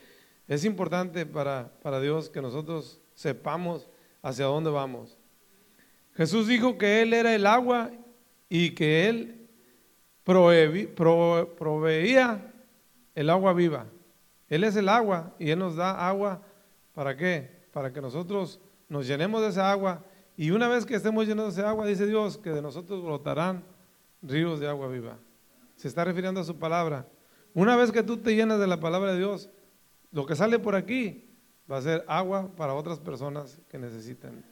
[0.49, 3.89] es importante para, para Dios que nosotros sepamos
[4.23, 5.20] hacia dónde vamos.
[6.21, 7.91] Jesús dijo que Él era el agua
[8.51, 9.49] y que Él
[10.23, 10.93] proveía
[13.15, 13.87] el agua viva.
[14.47, 16.43] Él es el agua y Él nos da agua.
[16.93, 17.65] ¿Para qué?
[17.73, 20.05] Para que nosotros nos llenemos de esa agua
[20.37, 23.65] y una vez que estemos llenos de esa agua, dice Dios, que de nosotros brotarán
[24.21, 25.17] ríos de agua viva.
[25.77, 27.09] Se está refiriendo a su palabra.
[27.55, 29.49] Una vez que tú te llenas de la palabra de Dios,
[30.13, 31.31] lo que sale por aquí
[31.71, 34.50] va a ser agua para otras personas que necesitan.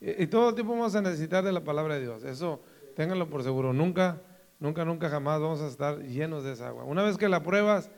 [0.00, 2.24] Y, todo el tiempo vamos a necesitar de la palabra de Dios.
[2.24, 2.60] Eso
[2.94, 3.72] ténganlo por seguro.
[3.72, 4.20] Nunca,
[4.60, 6.84] nunca, nunca jamás vamos a estar llenos de esa agua.
[6.84, 7.90] Una vez que la pruebas,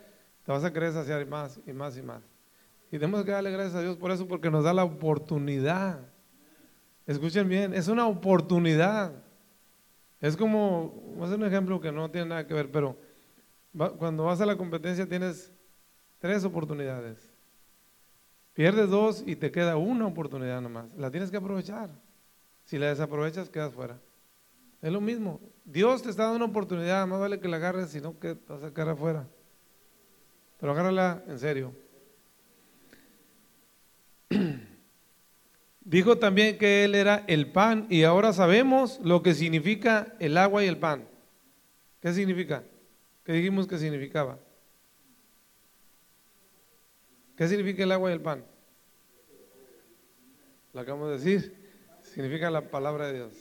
[0.43, 2.23] te vas a querer saciar más y más y más.
[2.91, 5.99] Y tenemos que darle gracias a Dios por eso, porque nos da la oportunidad.
[7.05, 9.11] Escuchen bien, es una oportunidad.
[10.21, 12.97] Es como, voy a hacer un ejemplo que no tiene nada que ver, pero
[13.97, 15.51] cuando vas a la competencia tienes
[16.17, 17.28] tres oportunidades.
[18.59, 20.93] Pierdes dos y te queda una oportunidad nomás.
[20.97, 21.89] La tienes que aprovechar.
[22.65, 23.97] Si la desaprovechas, quedas fuera.
[24.81, 25.39] Es lo mismo.
[25.63, 28.61] Dios te está dando una oportunidad, más vale que la agarres, sino que te vas
[28.63, 29.25] a quedar afuera.
[30.59, 31.71] pero agárrala en serio.
[35.79, 40.65] Dijo también que Él era el pan y ahora sabemos lo que significa el agua
[40.65, 41.07] y el pan.
[42.01, 42.65] ¿Qué significa?
[43.23, 44.37] ¿Qué dijimos que significaba?
[47.39, 48.43] ¿Qué significa el agua y el pan?
[50.73, 51.55] Lo acabamos de decir.
[52.03, 53.33] Significa la palabra de Dios.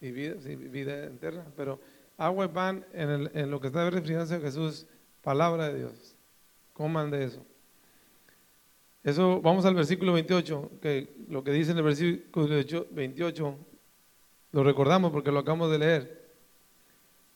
[0.00, 1.44] Y vida, vida eterna.
[1.56, 1.80] Pero
[2.16, 4.86] agua y pan, en, lo que está refiriéndose a Jesús,
[5.22, 6.14] palabra de Dios.
[6.72, 7.44] Coman de eso.
[9.02, 12.46] Eso, vamos al versículo 28, que lo que dice en el versículo
[12.92, 13.58] 28,
[14.52, 16.30] lo recordamos porque lo acabamos de leer.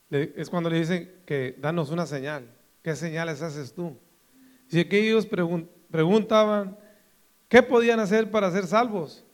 [0.08, 2.48] Es cuando le dicen que danos una señal.
[2.80, 3.98] ¿Qué señales haces tú?
[4.68, 5.26] Si que ellos
[5.90, 6.76] preguntaban,
[7.48, 9.24] ¿qué podían hacer para ser salvos?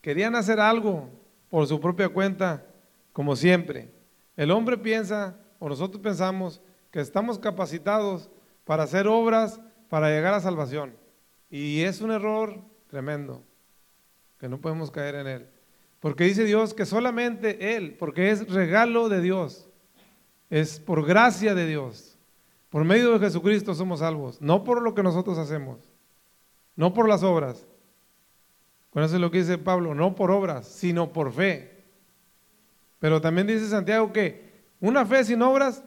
[0.00, 1.08] Querían hacer algo
[1.48, 2.66] por su propia cuenta,
[3.12, 3.90] como siempre.
[4.36, 8.28] El hombre piensa, o nosotros pensamos, que estamos capacitados
[8.64, 10.96] para hacer obras para llegar a salvación.
[11.50, 13.42] Y es un error tremendo,
[14.38, 15.48] que no podemos caer en él.
[16.04, 19.70] Porque dice Dios que solamente Él, porque es regalo de Dios,
[20.50, 22.13] es por gracia de Dios.
[22.74, 25.78] Por medio de Jesucristo somos salvos, no por lo que nosotros hacemos,
[26.74, 27.64] no por las obras.
[28.92, 31.84] Bueno, eso es lo que dice Pablo, no por obras, sino por fe.
[32.98, 35.84] Pero también dice Santiago que una fe sin obras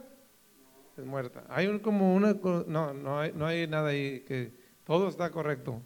[0.98, 1.44] es muerta.
[1.50, 4.54] Hay un, como una, no, no hay, no hay nada ahí, que
[4.86, 5.82] todo está correcto.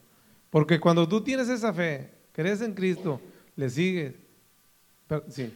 [0.51, 3.19] Porque cuando tú tienes esa fe, crees en Cristo,
[3.55, 4.13] le sigues.
[5.29, 5.51] sí,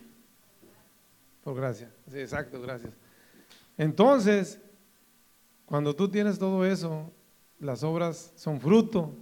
[1.43, 1.91] por gracia.
[2.11, 2.93] Sí, exacto, gracias.
[3.77, 4.59] Entonces,
[5.65, 7.11] cuando tú tienes todo eso,
[7.59, 9.15] las obras son fruto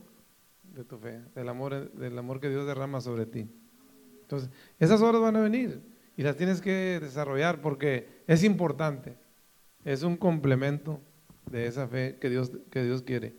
[0.74, 3.48] de tu fe, del amor, del amor que Dios derrama sobre ti.
[4.22, 5.82] Entonces, esas obras van a venir
[6.18, 9.16] y las tienes que desarrollar porque es importante.
[9.86, 11.00] Es un complemento
[11.50, 13.36] de esa fe que Dios, que Dios quiere.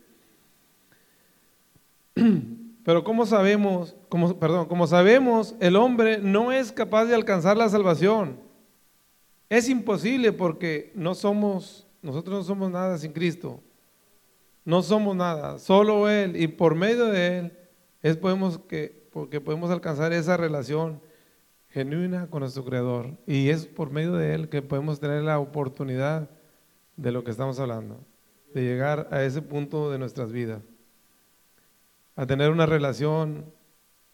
[2.85, 7.67] Pero como sabemos, como, perdón, como sabemos, el hombre no es capaz de alcanzar la
[7.67, 8.39] salvación.
[9.49, 13.63] Es imposible porque no somos, nosotros no somos nada sin Cristo.
[14.63, 17.57] No somos nada, solo Él y por medio de Él
[18.01, 21.01] es podemos que, porque podemos alcanzar esa relación
[21.69, 23.17] genuina con nuestro Creador.
[23.25, 26.29] Y es por medio de Él que podemos tener la oportunidad
[26.95, 27.99] de lo que estamos hablando,
[28.53, 30.61] de llegar a ese punto de nuestras vidas,
[32.15, 33.45] a tener una relación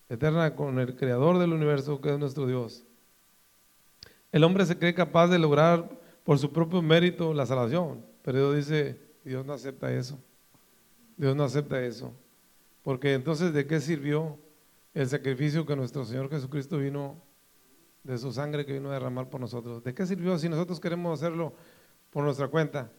[0.10, 2.86] eterna con el Creador del universo, que es nuestro Dios.
[4.32, 8.68] El hombre se cree capaz de lograr por su propio mérito la salvación, pero Dios
[8.68, 10.20] dice, Dios no acepta eso.
[11.18, 12.14] Dios no acepta eso.
[12.84, 14.38] Porque entonces, ¿de qué sirvió
[14.94, 17.22] el sacrificio que nuestro Señor Jesucristo vino,
[18.04, 19.84] de su sangre que vino a derramar por nosotros?
[19.84, 21.54] ¿De qué sirvió si nosotros queremos hacerlo
[22.12, 22.92] por nuestra cuenta.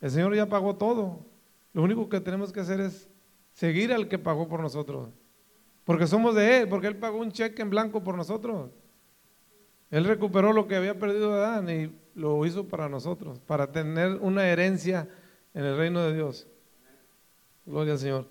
[0.00, 1.26] El Señor ya pagó todo.
[1.74, 3.10] Lo único que tenemos que hacer es
[3.52, 5.10] seguir al que pagó por nosotros.
[5.84, 8.70] Porque somos de Él, porque Él pagó un cheque en blanco por nosotros.
[9.90, 14.46] Él recuperó lo que había perdido Adán y lo hizo para nosotros, para tener una
[14.48, 15.08] herencia
[15.52, 16.46] en el reino de Dios.
[17.66, 18.28] Gloria al Señor.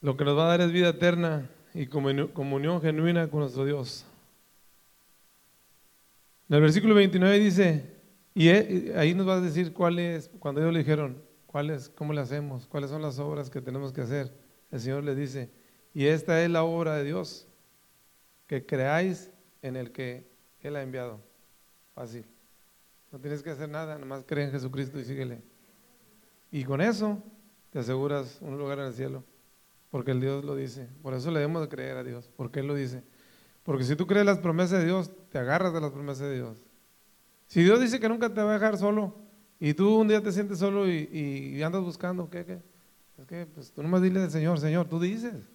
[0.00, 4.04] Lo que nos va a dar es vida eterna y comunión genuina con nuestro Dios.
[6.48, 7.96] En el versículo 29 dice,
[8.34, 12.12] y ahí nos va a decir cuál es, cuando ellos le dijeron, cuál es, cómo
[12.12, 14.32] le hacemos, cuáles son las obras que tenemos que hacer.
[14.70, 15.50] El Señor le dice,
[15.94, 17.46] y esta es la obra de Dios,
[18.52, 19.30] que creáis
[19.62, 21.22] en el que Él ha enviado.
[21.94, 22.26] Fácil.
[23.10, 25.40] No tienes que hacer nada, nomás cree en Jesucristo y síguele.
[26.50, 27.22] Y con eso
[27.70, 29.24] te aseguras un lugar en el cielo,
[29.88, 30.86] porque el Dios lo dice.
[31.00, 33.02] Por eso le debemos de creer a Dios, porque Él lo dice.
[33.62, 36.62] Porque si tú crees las promesas de Dios, te agarras de las promesas de Dios.
[37.46, 39.16] Si Dios dice que nunca te va a dejar solo
[39.60, 42.60] y tú un día te sientes solo y, andas buscando, ¿qué, qué?
[43.16, 45.48] Es que pues, tú nomás dile al Señor, Señor, tú dices.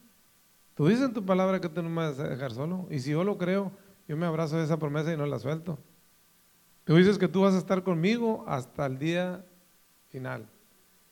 [0.78, 2.86] Tú dices en tu palabra que tú no me vas a dejar solo.
[2.92, 3.72] Y si yo lo creo,
[4.08, 5.80] yo me abrazo de esa promesa y no la suelto.
[6.84, 9.44] Tú dices que tú vas a estar conmigo hasta el día
[10.10, 10.48] final.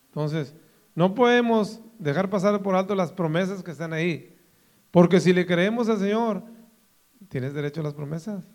[0.06, 0.54] Entonces,
[0.94, 4.38] no podemos dejar pasar por alto las promesas que están ahí.
[4.92, 6.44] Porque si le creemos al Señor,
[7.28, 8.48] tienes derecho a las promesas.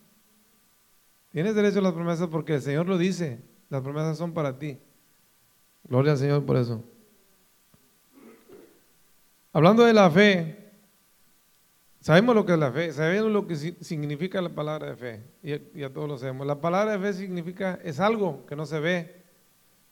[1.29, 3.43] Tienes derecho a las promesas porque el Señor lo dice.
[3.67, 4.79] Las promesas son para ti.
[5.83, 6.81] Gloria al Señor por eso.
[9.51, 10.60] Hablando de la fe,
[12.01, 15.79] sabemos lo que es la fe, sabemos lo que significa la palabra de fe, y
[15.79, 16.45] ya todos lo sabemos.
[16.45, 19.23] La palabra de fe significa, es algo que no se ve,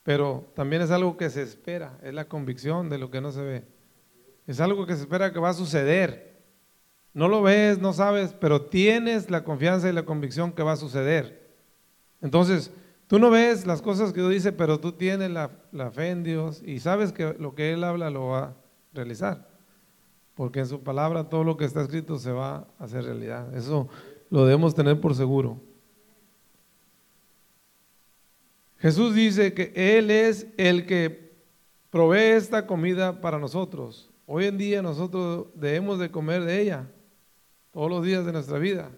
[0.04, 3.42] pero también es algo que se espera, es la convicción de lo que no se
[3.42, 3.64] ve.
[4.46, 6.42] Es algo que se espera que va a suceder.
[7.14, 10.78] No lo ves, no sabes, pero tienes la confianza y la convicción que va a
[10.78, 11.50] suceder.
[12.22, 12.72] Entonces,
[13.10, 16.22] Tú no ves las cosas que Dios dice, pero tú tienes la, la fe en
[16.22, 18.56] Dios y sabes que lo que Él habla lo va a
[18.94, 19.50] realizar.
[20.40, 23.54] Porque en su palabra todo lo que está escrito se va a hacer realidad.
[23.58, 23.90] Eso
[24.30, 25.60] lo debemos tener por seguro.
[28.78, 31.34] Jesús dice que Él es el que
[31.90, 34.12] provee esta comida para nosotros.
[34.26, 36.90] Hoy en día nosotros debemos de comer de ella
[37.74, 38.92] todos los días de nuestra vida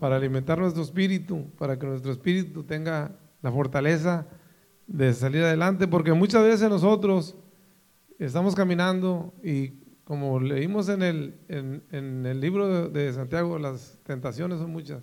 [0.00, 4.26] para alimentar nuestro espíritu, para que nuestro espíritu tenga la fortaleza
[4.88, 7.36] de salir adelante, porque muchas veces nosotros
[8.18, 14.70] estamos caminando y como leímos en el, en, el libro de, Santiago, las tentaciones son
[14.70, 15.02] muchas.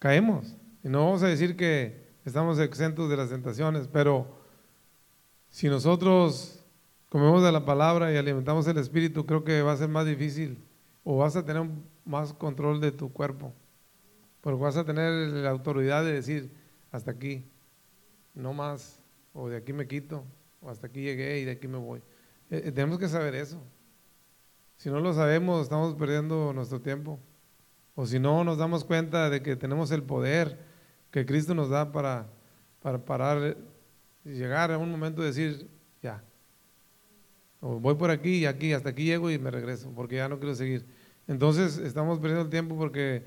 [0.00, 0.56] Caemos.
[0.82, 4.26] Y no vamos a decir que estamos exentos de las tentaciones, pero
[5.50, 6.64] si nosotros
[7.08, 10.58] comemos de la palabra y alimentamos el espíritu, creo que va a ser más difícil
[11.04, 11.68] o vas a tener
[12.04, 13.52] más control de tu cuerpo.
[14.40, 16.50] Porque vas a tener la autoridad de decir,
[16.90, 17.48] hasta aquí,
[18.34, 19.00] no más,
[19.32, 20.24] o de aquí me quito,
[20.60, 22.02] o hasta aquí llegué y de aquí me voy.
[22.54, 23.60] Eh, eh, tenemos que saber eso.
[24.76, 27.18] Si no lo sabemos, estamos perdiendo nuestro tiempo.
[27.96, 30.58] O si no nos damos cuenta de que tenemos el poder
[31.10, 32.28] que Cristo nos da para,
[32.80, 33.56] para parar
[34.24, 35.68] llegar a un momento de decir,
[36.00, 36.22] ya,
[37.60, 40.38] o voy por aquí y aquí, hasta aquí llego y me regreso, porque ya no
[40.38, 40.86] quiero seguir.
[41.26, 43.26] Entonces estamos perdiendo el tiempo porque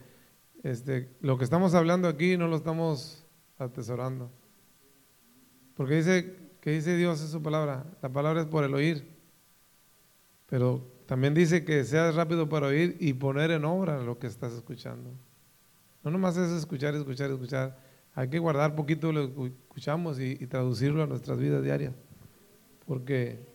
[0.64, 3.26] este, lo que estamos hablando aquí no lo estamos
[3.58, 4.32] atesorando.
[5.76, 9.17] Porque dice que dice Dios en su palabra, la palabra es por el oír.
[10.48, 14.54] Pero también dice que seas rápido para oír y poner en obra lo que estás
[14.54, 15.12] escuchando.
[16.04, 17.78] No nomás es escuchar, escuchar, escuchar.
[18.16, 21.94] Hay que guardar poquito lo que escuchamos y, traducirlo a nuestras vidas diarias.
[22.86, 23.46] Porque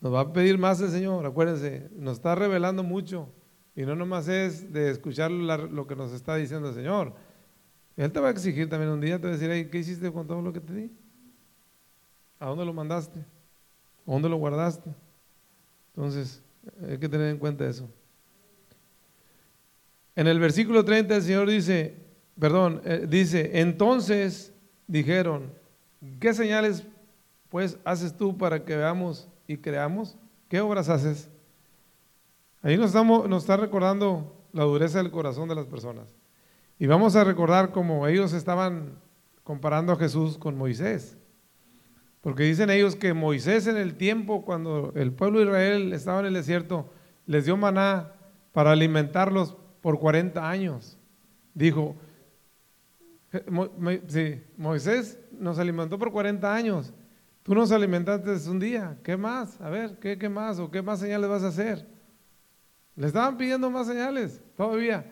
[0.00, 3.28] nos va a pedir más el Señor, acuérdense, nos está revelando mucho.
[3.76, 7.14] Y no nomás es de escuchar lo que nos está diciendo el Señor,
[7.96, 10.26] él te va a exigir también un día, te va a decir, ¿qué hiciste con
[10.26, 10.90] todo lo que te di?
[12.40, 13.20] ¿A dónde lo mandaste?
[13.20, 14.90] ¿A dónde lo guardaste?
[15.96, 16.42] Entonces,
[16.88, 17.88] hay que tener en cuenta eso.
[20.16, 21.96] En el versículo 30 el Señor dice,
[22.38, 24.52] perdón, eh, dice, entonces
[24.86, 25.52] dijeron,
[26.20, 26.84] ¿qué señales
[27.48, 30.16] pues haces tú para que veamos y creamos?
[30.48, 31.28] ¿Qué obras haces?
[32.62, 36.14] Ahí nos, estamos, nos está recordando la dureza del corazón de las personas.
[36.78, 38.98] Y vamos a recordar cómo ellos estaban
[39.42, 41.16] comparando a Jesús con Moisés.
[42.24, 46.26] Porque dicen ellos que Moisés en el tiempo cuando el pueblo de Israel estaba en
[46.26, 46.90] el desierto,
[47.26, 48.12] les dio maná
[48.52, 50.96] para alimentarlos por 40 años.
[51.52, 51.96] Dijo,
[54.08, 56.94] sí, Moisés nos alimentó por 40 años.
[57.42, 58.96] Tú nos alimentaste un día.
[59.02, 59.60] ¿Qué más?
[59.60, 60.58] A ver, ¿qué, qué más?
[60.58, 61.86] ¿O qué más señales vas a hacer?
[62.96, 65.04] Le estaban pidiendo más señales todavía.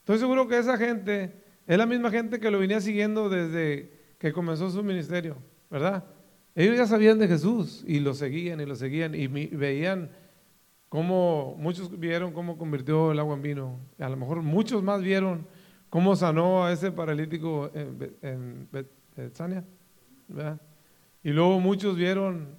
[0.00, 4.32] Estoy seguro que esa gente es la misma gente que lo venía siguiendo desde que
[4.32, 5.36] comenzó su ministerio,
[5.70, 6.17] ¿verdad?
[6.58, 10.10] Ellos ya sabían de Jesús y lo seguían y lo seguían y veían
[10.88, 13.78] cómo muchos vieron cómo convirtió el agua en vino.
[13.98, 15.46] A lo mejor muchos más vieron
[15.88, 18.68] cómo sanó a ese paralítico en,
[20.26, 20.60] ¿verdad?
[21.22, 22.56] Y luego muchos vieron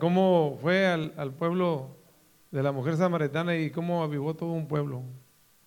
[0.00, 1.96] cómo fue al, al pueblo
[2.50, 5.04] de la mujer samaritana y cómo avivó todo un pueblo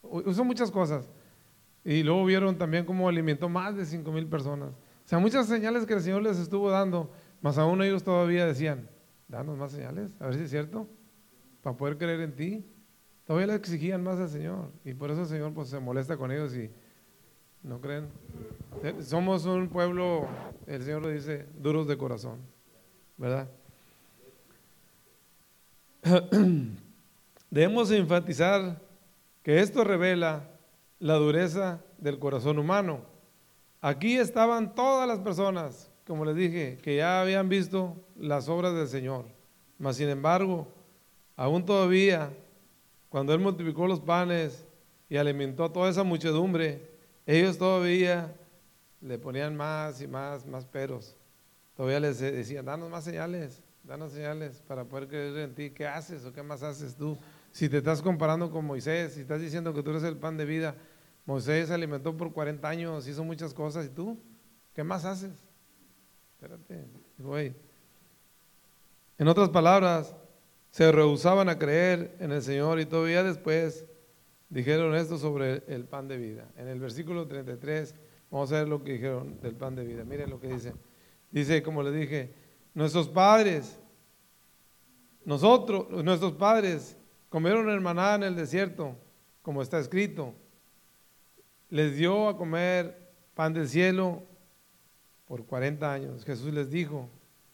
[0.01, 1.09] usó muchas cosas.
[1.83, 4.71] Y luego vieron también cómo alimentó más de 5 mil personas.
[4.71, 7.11] O sea, muchas señales que el Señor les estuvo dando,
[7.41, 8.89] más aún ellos todavía decían,
[9.27, 10.87] danos más señales, a ver si es cierto,
[11.61, 12.65] para poder creer en ti.
[13.25, 14.71] Todavía le exigían más al Señor.
[14.83, 16.69] Y por eso el Señor pues, se molesta con ellos y
[17.63, 18.07] no creen.
[19.01, 20.27] Somos un pueblo,
[20.65, 22.39] el Señor lo dice, duros de corazón,
[23.17, 23.49] ¿verdad?
[27.49, 28.81] Debemos enfatizar
[29.43, 30.49] que esto revela
[30.99, 33.01] la dureza del corazón humano.
[33.81, 38.87] Aquí estaban todas las personas, como les dije, que ya habían visto las obras del
[38.87, 39.25] Señor.
[39.77, 40.67] Mas, sin embargo,
[41.35, 42.31] aún todavía,
[43.09, 44.65] cuando Él multiplicó los panes
[45.07, 46.89] y alimentó toda esa muchedumbre,
[47.27, 48.33] ellos todavía
[49.01, 51.15] le ponían más y más, más peros.
[51.77, 55.69] Todavía les decían, danos más señales, danos señales para poder creer en ti.
[55.69, 57.19] ¿Qué haces o qué más haces tú?
[57.51, 60.45] Si te estás comparando con Moisés, si estás diciendo que tú eres el pan de
[60.45, 60.73] vida,
[61.27, 64.17] Moisés se alimentó por 40 años, hizo muchas cosas, ¿y tú?
[64.73, 65.48] ¿Qué más haces?
[66.41, 66.85] Espérate,
[67.17, 67.53] güey.
[69.17, 70.15] En otras palabras,
[70.71, 73.85] se rehusaban a creer en el Señor y todavía después
[74.49, 76.47] dijeron esto sobre el pan de vida.
[76.55, 77.93] En el versículo 33,
[78.31, 80.05] vamos a ver lo que dijeron del pan de vida.
[80.05, 80.73] Miren lo que dice.
[81.31, 82.33] Dice, como les dije,
[82.73, 83.77] nuestros padres,
[85.25, 86.95] nosotros, nuestros padres
[87.29, 88.95] Comieron hermanada en el desierto,
[89.43, 90.33] como está escrito.
[91.69, 94.23] Les dio a comer pan del cielo
[95.29, 96.25] por 40 años.
[96.25, 97.07] Jesús les dijo,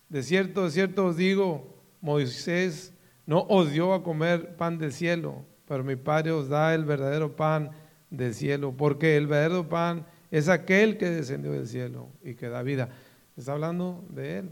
[0.08, 2.94] de cierto, de cierto os digo, Moisés
[3.26, 7.36] no os dio a comer pan del cielo, pero mi Padre os da el verdadero
[7.36, 7.72] pan
[8.10, 12.64] del cielo, porque el verdadero pan es aquel que descendió del cielo y que da
[12.64, 12.90] vida.
[13.36, 14.50] Está hablando de él,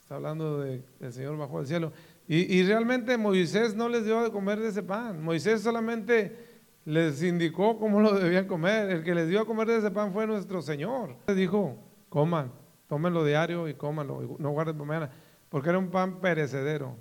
[0.00, 1.92] está hablando del Señor bajo el cielo.
[2.26, 5.22] Y, y, realmente Moisés no les dio de comer de ese pan.
[5.22, 6.34] Moisés solamente
[6.86, 8.90] les indicó cómo lo debían comer.
[8.90, 11.16] El que les dio a comer de ese pan fue nuestro Señor.
[11.28, 11.85] Dijo,
[12.16, 12.50] coman,
[12.88, 15.10] tómenlo diario y cómanlo, no guarden para mañana,
[15.50, 16.96] porque era un pan perecedero.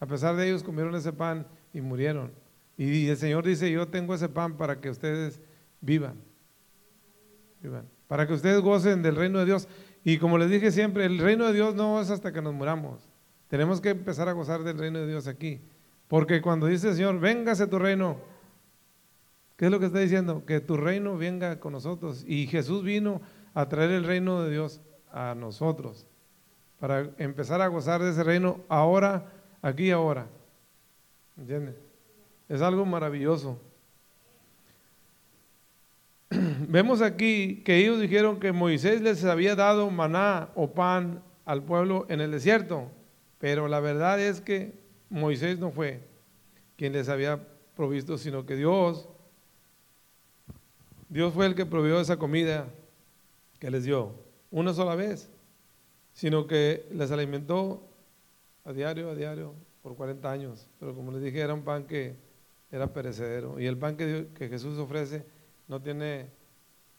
[0.00, 2.32] A pesar de ellos comieron ese pan y murieron.
[2.76, 5.40] Y el Señor dice, yo tengo ese pan para que ustedes
[5.80, 6.16] vivan.
[7.62, 7.88] vivan.
[8.08, 9.68] Para que ustedes gocen del reino de Dios.
[10.02, 13.08] Y como les dije siempre, el reino de Dios no es hasta que nos muramos.
[13.46, 15.60] Tenemos que empezar a gozar del reino de Dios aquí.
[16.08, 18.18] Porque cuando dice el Señor, véngase tu reino,
[19.56, 20.44] ¿qué es lo que está diciendo?
[20.44, 22.24] Que tu reino venga con nosotros.
[22.26, 23.20] Y Jesús vino
[23.54, 24.80] a traer el reino de Dios
[25.12, 26.06] a nosotros.
[26.78, 29.32] Para empezar a gozar de ese reino ahora,
[29.62, 30.26] aquí y ahora.
[31.36, 31.74] ¿Entiendes?
[32.48, 33.58] Es algo maravilloso.
[36.30, 42.06] Vemos aquí que ellos dijeron que Moisés les había dado maná o pan al pueblo
[42.08, 42.90] en el desierto,
[43.38, 44.78] pero la verdad es que
[45.08, 46.00] Moisés no fue
[46.76, 47.40] quien les había
[47.74, 49.08] provisto, sino que Dios,
[51.08, 52.66] Dios fue el que proveyó esa comida
[53.60, 54.14] que les dio
[54.50, 55.30] una sola vez,
[56.12, 57.86] sino que les alimentó
[58.64, 60.66] a diario, a diario, por 40 años.
[60.80, 62.16] Pero como les dije, era un pan que
[62.72, 63.60] era perecedero.
[63.60, 65.24] Y el pan que, Jesús ofrece
[65.68, 66.26] no tiene,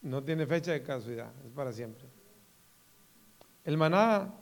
[0.01, 2.05] no tiene fecha de casualidad, es para siempre.
[3.65, 4.33] El maná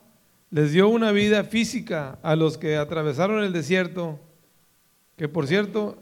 [0.50, 4.18] les dio una vida física a los que atravesaron el desierto,
[5.16, 5.96] que por cierto,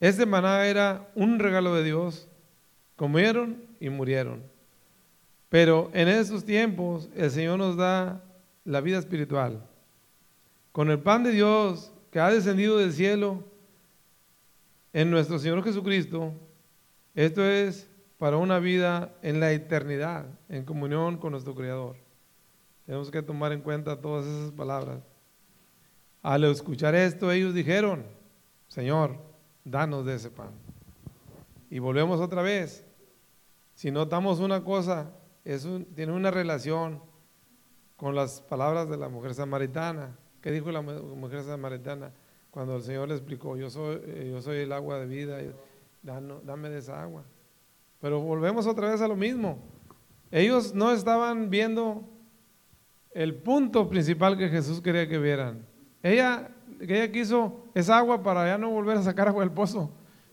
[0.00, 2.28] este maná era un regalo de Dios,
[2.96, 4.42] comieron y murieron.
[5.48, 8.22] Pero en esos tiempos el Señor nos da
[8.64, 9.66] la vida espiritual.
[10.72, 13.44] Con el pan de Dios que ha descendido del cielo,
[14.92, 16.32] en nuestro Señor Jesucristo,
[17.14, 17.88] esto es
[18.18, 21.96] para una vida en la eternidad, en comunión con nuestro Creador.
[22.86, 25.00] Tenemos que tomar en cuenta todas esas palabras.
[26.22, 28.04] Al escuchar esto, ellos dijeron,
[28.66, 29.16] Señor,
[29.64, 30.50] danos de ese pan.
[31.70, 32.84] Y volvemos otra vez.
[33.74, 35.10] Si notamos una cosa,
[35.94, 37.00] tiene una relación
[37.96, 40.14] con las palabras de la mujer samaritana.
[40.42, 42.12] ¿Qué dijo la mujer samaritana?
[42.50, 45.38] Cuando el Señor le explicó, yo soy, eh, yo soy el agua de vida,
[46.02, 47.24] dame de esa agua.
[47.98, 49.58] Pero volvemos otra vez a lo mismo.
[50.30, 52.04] Ellos no estaban viendo
[53.12, 55.66] el punto principal que Jesús quería que vieran.
[56.02, 59.90] Ella, ella quiso esa agua para ya no volver a sacar agua del pozo.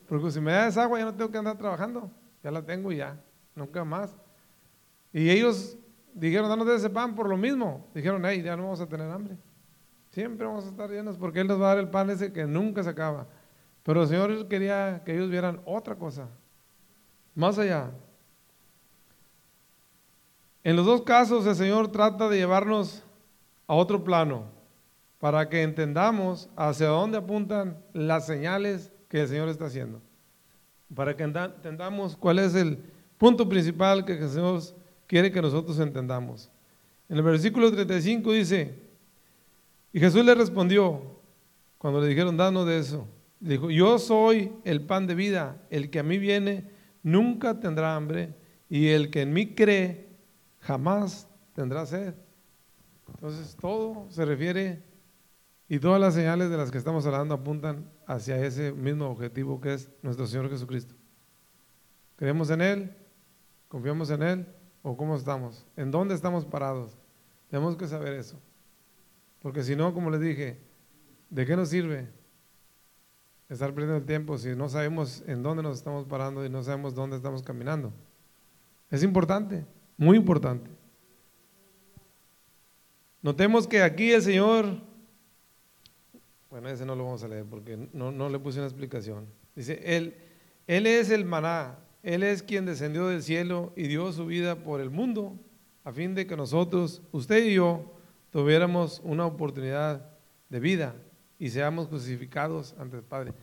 [0.09, 2.11] Porque si me da esa agua ya no tengo que andar trabajando.
[2.43, 3.19] Ya la tengo y ya,
[3.55, 4.15] nunca más.
[5.15, 5.77] Y ellos
[6.13, 7.87] dijeron, danos de ese pan por lo mismo.
[7.95, 9.37] Dijeron, hey, ya no vamos a tener hambre.
[10.09, 12.45] Siempre vamos a estar llenos porque Él nos va a dar el pan ese que
[12.45, 13.25] nunca se acaba.
[13.83, 16.27] Pero el Señor quería que ellos vieran otra cosa,
[17.33, 17.91] más allá.
[20.65, 23.01] En los dos casos el Señor trata de llevarnos
[23.67, 24.47] a otro plano
[25.17, 30.01] para que entendamos hacia dónde apuntan las señales que el Señor está haciendo.
[30.93, 32.79] Para que entendamos cuál es el
[33.17, 34.61] punto principal que Señor
[35.07, 36.49] quiere que nosotros entendamos.
[37.09, 38.75] En el versículo 35 dice,
[39.93, 41.19] y Jesús le respondió,
[41.77, 43.07] cuando le dijeron, danos de eso,
[43.39, 46.69] dijo, yo soy el pan de vida, el que a mí viene
[47.03, 48.33] nunca tendrá hambre,
[48.69, 50.09] y el que en mí cree
[50.59, 52.15] jamás tendrá sed.
[53.07, 54.83] Entonces todo se refiere
[55.67, 59.75] y todas las señales de las que estamos hablando apuntan hacia ese mismo objetivo que
[59.75, 60.95] es nuestro Señor Jesucristo.
[62.15, 62.95] ¿Creemos en Él?
[63.67, 64.47] ¿Confiamos en Él?
[64.87, 65.65] ¿O cómo estamos?
[65.75, 66.95] ¿En dónde estamos parados?
[67.49, 68.39] Tenemos que saber eso.
[69.41, 70.59] Porque si no, como les dije,
[71.31, 72.07] ¿de qué nos sirve
[73.49, 76.93] estar perdiendo el tiempo si no sabemos en dónde nos estamos parando y no sabemos
[76.93, 77.91] dónde estamos caminando?
[78.91, 79.65] Es importante,
[79.97, 80.69] muy importante.
[83.23, 84.83] Notemos que aquí el Señor,
[86.51, 89.25] bueno, ese no lo vamos a leer porque no, no le puse una explicación.
[89.55, 90.15] Dice, él,
[90.67, 94.79] él es el maná, Él es quien descendió del cielo y dio su vida por
[94.79, 95.39] el mundo
[95.83, 97.95] a fin de que nosotros, usted y yo,
[98.29, 100.07] tuviéramos una oportunidad
[100.49, 100.93] de vida
[101.39, 103.33] y seamos crucificados ante el Padre.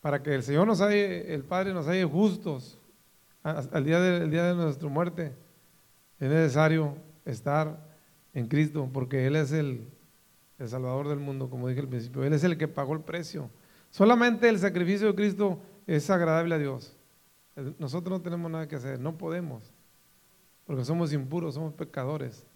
[0.00, 2.78] Para que el Señor nos haya, el Padre nos haya justos
[3.42, 5.32] al día de, día de nuestra muerte,
[6.20, 6.94] es necesario
[7.24, 7.88] estar
[8.34, 9.84] en Cristo, porque Él es el,
[10.60, 12.22] el Salvador del mundo, como dije al principio.
[12.22, 13.50] Él es el que pagó el precio.
[13.90, 16.95] Solamente el sacrificio de Cristo es agradable a Dios.
[17.78, 19.72] Nosotros no tenemos nada que hacer, no podemos,
[20.66, 22.46] porque somos impuros, somos pecadores.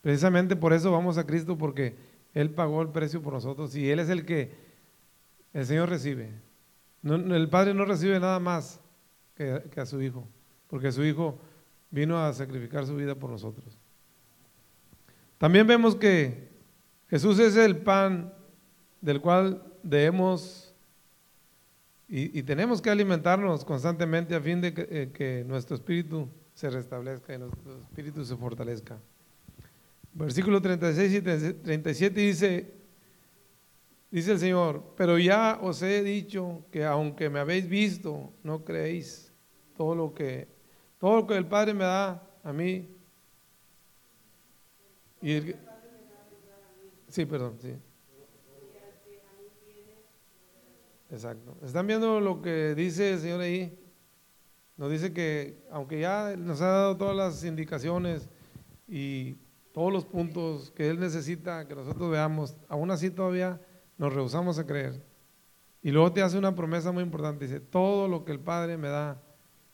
[0.00, 1.96] Precisamente por eso vamos a Cristo, porque
[2.32, 4.54] Él pagó el precio por nosotros y Él es el que
[5.52, 6.30] el Señor recibe.
[7.02, 8.80] el Padre no recibe nada más
[9.34, 10.28] que, a su Hijo,
[10.68, 11.38] porque su Hijo
[11.90, 13.78] vino a sacrificar su vida por nosotros.
[15.38, 16.50] También vemos que
[17.08, 18.32] Jesús es el pan
[19.00, 20.65] del cual debemos
[22.08, 27.38] y, tenemos que alimentarnos constantemente a fin de eh, que, nuestro espíritu se restablezca y
[27.38, 28.96] nuestro espíritu se fortalezca.
[30.12, 32.74] Versículo 36 y 37 dice,
[34.10, 39.32] dice el Señor, pero ya os he dicho que aunque me habéis visto, no creéis
[39.76, 40.46] todo lo que,
[41.00, 42.88] todo lo que el Padre me da a mí.
[47.08, 47.74] Sí, perdón, sí.
[51.10, 51.56] Exacto.
[51.62, 53.78] ¿Están viendo lo que dice el Señor ahí?
[54.76, 58.28] Nos dice que aunque ya nos ha dado todas las indicaciones
[58.88, 59.36] y
[59.72, 63.60] todos los puntos que Él necesita que nosotros veamos, aún así todavía
[63.98, 65.02] nos rehusamos a creer.
[65.82, 68.88] Y luego te hace una promesa muy importante, dice, todo lo que el Padre me
[68.88, 69.22] da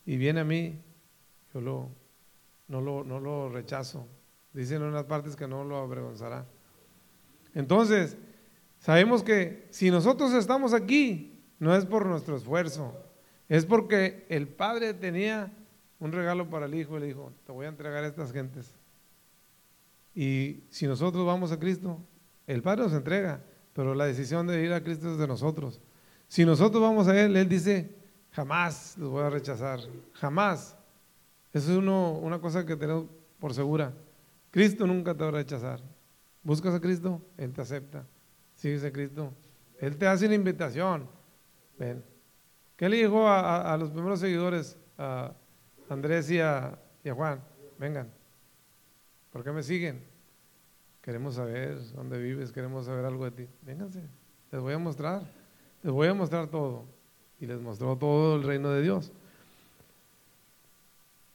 [0.05, 0.79] y viene a mí,
[1.55, 1.89] yo lo,
[2.69, 4.07] no, lo, no lo rechazo.
[4.53, 6.47] Dice en unas partes que no lo avergonzará.
[7.55, 8.17] Entonces,
[8.83, 12.93] Sabemos que si nosotros estamos aquí, no es por nuestro esfuerzo,
[13.49, 15.53] es porque el Padre tenía
[16.01, 18.75] un regalo para el Hijo y le dijo, te voy a entregar a estas gentes.
[20.17, 22.01] Y si nosotros vamos a Cristo,
[22.49, 23.41] el Padre nos entrega,
[23.73, 25.81] pero la decisión de ir a Cristo es de nosotros.
[26.27, 27.95] Si nosotros vamos a Él, Él dice,
[28.33, 29.79] jamás los voy a rechazar,
[30.15, 30.77] jamás.
[31.53, 33.07] Eso es una cosa que tenemos
[33.39, 33.95] por segura.
[34.51, 35.81] Cristo nunca te va a rechazar.
[36.43, 38.05] Buscas a Cristo, Él te acepta.
[38.63, 39.33] ¿Sigues a Cristo?
[39.81, 41.09] Él te hace una invitación.
[41.77, 42.01] Ven.
[42.77, 45.33] ¿Qué le dijo a, los primeros seguidores, a
[45.89, 46.79] Andrés y a,
[47.13, 47.43] Juan?
[47.77, 48.09] Vengan.
[49.33, 50.01] ¿Por qué me siguen?
[51.01, 53.49] Queremos saber dónde vives, queremos saber algo de ti.
[53.63, 54.01] Vénganse,
[54.53, 55.23] les voy a mostrar.
[55.83, 56.85] Les voy a mostrar todo.
[57.41, 59.11] Y les mostró todo el reino de Dios.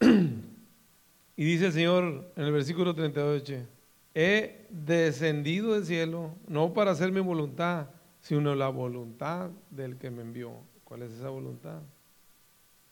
[0.00, 3.66] y dice el Señor en el versículo 38
[4.14, 7.88] he descendido del cielo, no para hacer mi voluntad,
[8.20, 10.52] sino la voluntad del que me envió.
[10.84, 11.80] ¿Cuál es esa voluntad?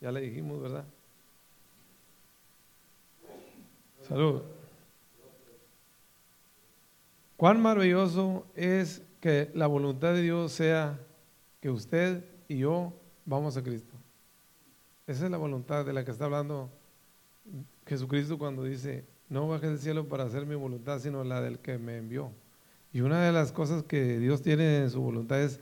[0.01, 0.85] Ya le dijimos, ¿verdad?
[4.07, 4.43] Salud.
[7.37, 10.99] Cuán maravilloso es que la voluntad de Dios sea
[11.61, 12.93] que usted y yo
[13.25, 13.95] vamos a Cristo.
[15.07, 16.71] Esa es la voluntad de la que está hablando
[17.87, 21.79] Jesucristo cuando dice, no bajé del cielo para hacer mi voluntad, sino la del que
[21.79, 22.31] me envió.
[22.93, 25.61] Y una de las cosas que Dios tiene en su voluntad es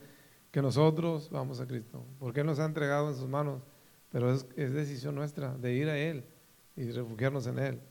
[0.51, 3.61] que nosotros vamos a Cristo, porque Él nos ha entregado en sus manos,
[4.09, 6.23] pero es, decisión nuestra de ir a Él
[6.77, 7.81] y refugiarnos en Él,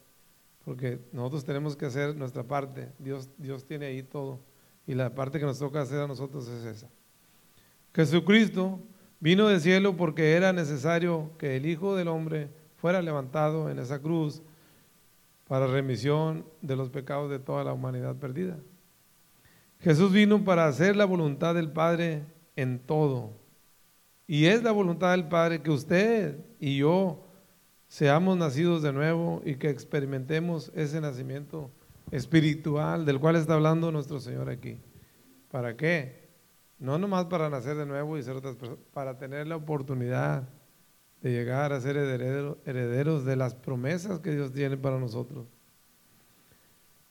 [0.64, 4.40] porque nosotros tenemos que hacer nuestra parte, Dios, Dios tiene ahí todo,
[4.86, 6.88] y la parte que nos toca hacer a nosotros es esa.
[7.94, 8.80] Jesucristo
[9.20, 14.00] vino del cielo porque era necesario que el Hijo del Hombre fuera levantado en esa
[14.00, 14.42] cruz
[15.48, 18.58] para remisión de los pecados de toda la humanidad perdida.
[19.80, 22.24] Jesús vino para hacer la voluntad del Padre
[22.56, 23.32] en todo.
[24.26, 27.26] Y es la voluntad del Padre que usted y yo
[27.88, 31.70] seamos nacidos de nuevo y que experimentemos ese nacimiento
[32.10, 34.80] espiritual del cual está hablando nuestro Señor aquí.
[35.50, 36.24] ¿Para qué?
[36.78, 40.48] No nomás para nacer de nuevo y ser otras personas, para tener la oportunidad
[41.24, 45.46] de llegar a ser herederos de las promesas que Dios tiene para nosotros.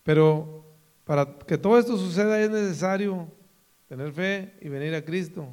[0.03, 0.63] Pero
[1.03, 3.27] para que todo esto suceda es necesario
[3.89, 5.47] tener fe y venir a Cristo.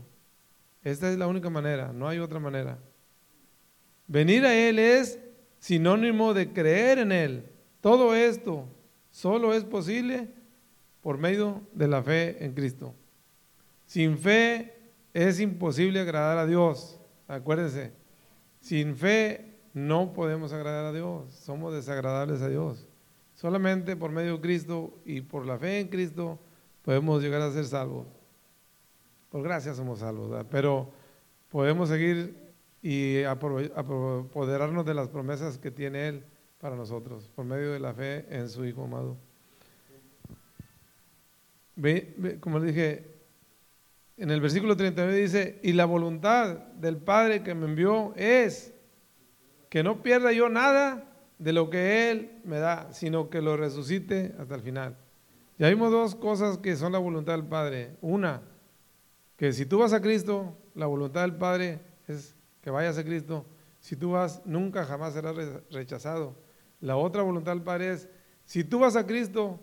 [0.85, 2.77] Esta es la única manera, no hay otra manera.
[4.07, 5.19] Venir a Él es
[5.59, 7.47] sinónimo de creer en Él.
[7.81, 8.69] Todo esto
[9.11, 10.29] solo es posible
[11.01, 12.95] por medio de la fe en Cristo.
[13.87, 14.75] Sin fe
[15.15, 17.01] es imposible agradar a Dios.
[17.27, 17.99] Acuérdense,
[18.61, 22.87] sin fe no podemos agradar a Dios, somos desagradables a Dios.
[23.35, 26.39] Solamente por medio de Cristo y por la fe en Cristo
[26.83, 28.07] podemos llegar a ser salvos.
[29.31, 30.91] Por gracia somos salvos, pero
[31.49, 32.35] podemos seguir
[32.83, 36.25] y apoderarnos de las promesas que tiene Él
[36.61, 39.17] para nosotros, por medio de la fe en su Hijo amado.
[42.41, 43.10] como dije,
[44.21, 48.75] en el versículo 39 dice, y la voluntad del Padre que me envió es
[49.71, 54.35] que no pierda yo nada de lo que Él me da, sino que lo resucite
[54.39, 54.99] hasta el final.
[55.59, 57.97] Ya vimos dos cosas que son la voluntad del Padre.
[58.03, 58.43] Una,
[59.39, 63.47] que si tú vas a Cristo, la voluntad del Padre es que vayas a Cristo.
[63.79, 65.35] Si tú vas, nunca jamás serás
[65.71, 66.37] rechazado.
[66.79, 68.09] La otra voluntad del Padre es,
[68.45, 69.59] si tú vas a Cristo,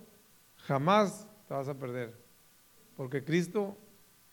[0.55, 2.15] jamás te vas a perder.
[2.95, 3.77] Porque Cristo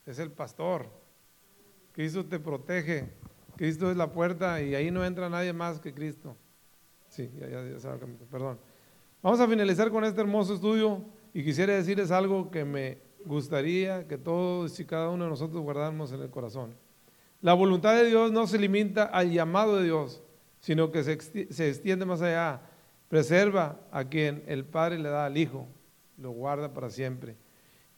[0.06, 0.88] es el pastor.
[1.92, 3.12] Cristo te protege.
[3.56, 6.36] Cristo es la puerta y ahí no entra nadie más que Cristo.
[7.08, 7.98] Sí, ya, ya, ya
[8.30, 8.58] perdón.
[9.22, 14.18] Vamos a finalizar con este hermoso estudio y quisiera decirles algo que me gustaría que
[14.18, 16.74] todos y cada uno de nosotros guardáramos en el corazón.
[17.40, 20.22] La voluntad de Dios no se limita al llamado de Dios,
[20.58, 22.62] sino que se extiende más allá.
[23.08, 25.68] Preserva a quien el Padre le da al Hijo,
[26.18, 27.36] lo guarda para siempre.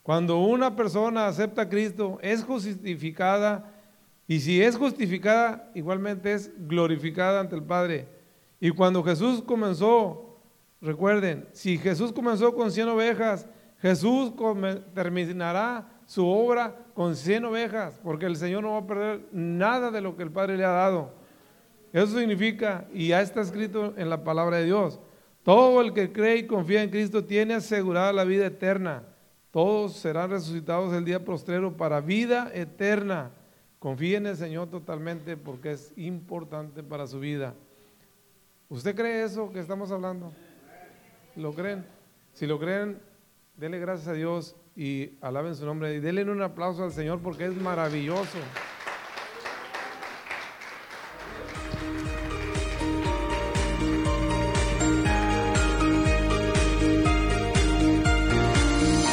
[0.06, 3.72] Cuando una persona acepta a Cristo, es justificada
[4.28, 8.06] y si es justificada, igualmente es glorificada ante el Padre.
[8.60, 10.38] Y cuando Jesús comenzó,
[10.80, 13.48] recuerden, si Jesús comenzó con 100 ovejas,
[13.82, 14.32] Jesús
[14.94, 20.02] terminará su obra con 100 ovejas, porque el Señor no va a perder nada de
[20.02, 21.14] lo que el Padre le ha dado.
[21.92, 25.00] Eso significa, y ya está escrito en la palabra de Dios,
[25.42, 29.02] todo el que cree y confía en Cristo tiene asegurada la vida eterna.
[29.56, 33.30] Todos serán resucitados el día postrero para vida eterna.
[33.78, 37.54] Confíe en el Señor totalmente porque es importante para su vida.
[38.68, 40.30] ¿Usted cree eso que estamos hablando?
[41.36, 41.86] ¿Lo creen?
[42.34, 43.00] Si lo creen,
[43.56, 47.46] denle gracias a Dios y alaben su nombre y denle un aplauso al Señor porque
[47.46, 48.36] es maravilloso.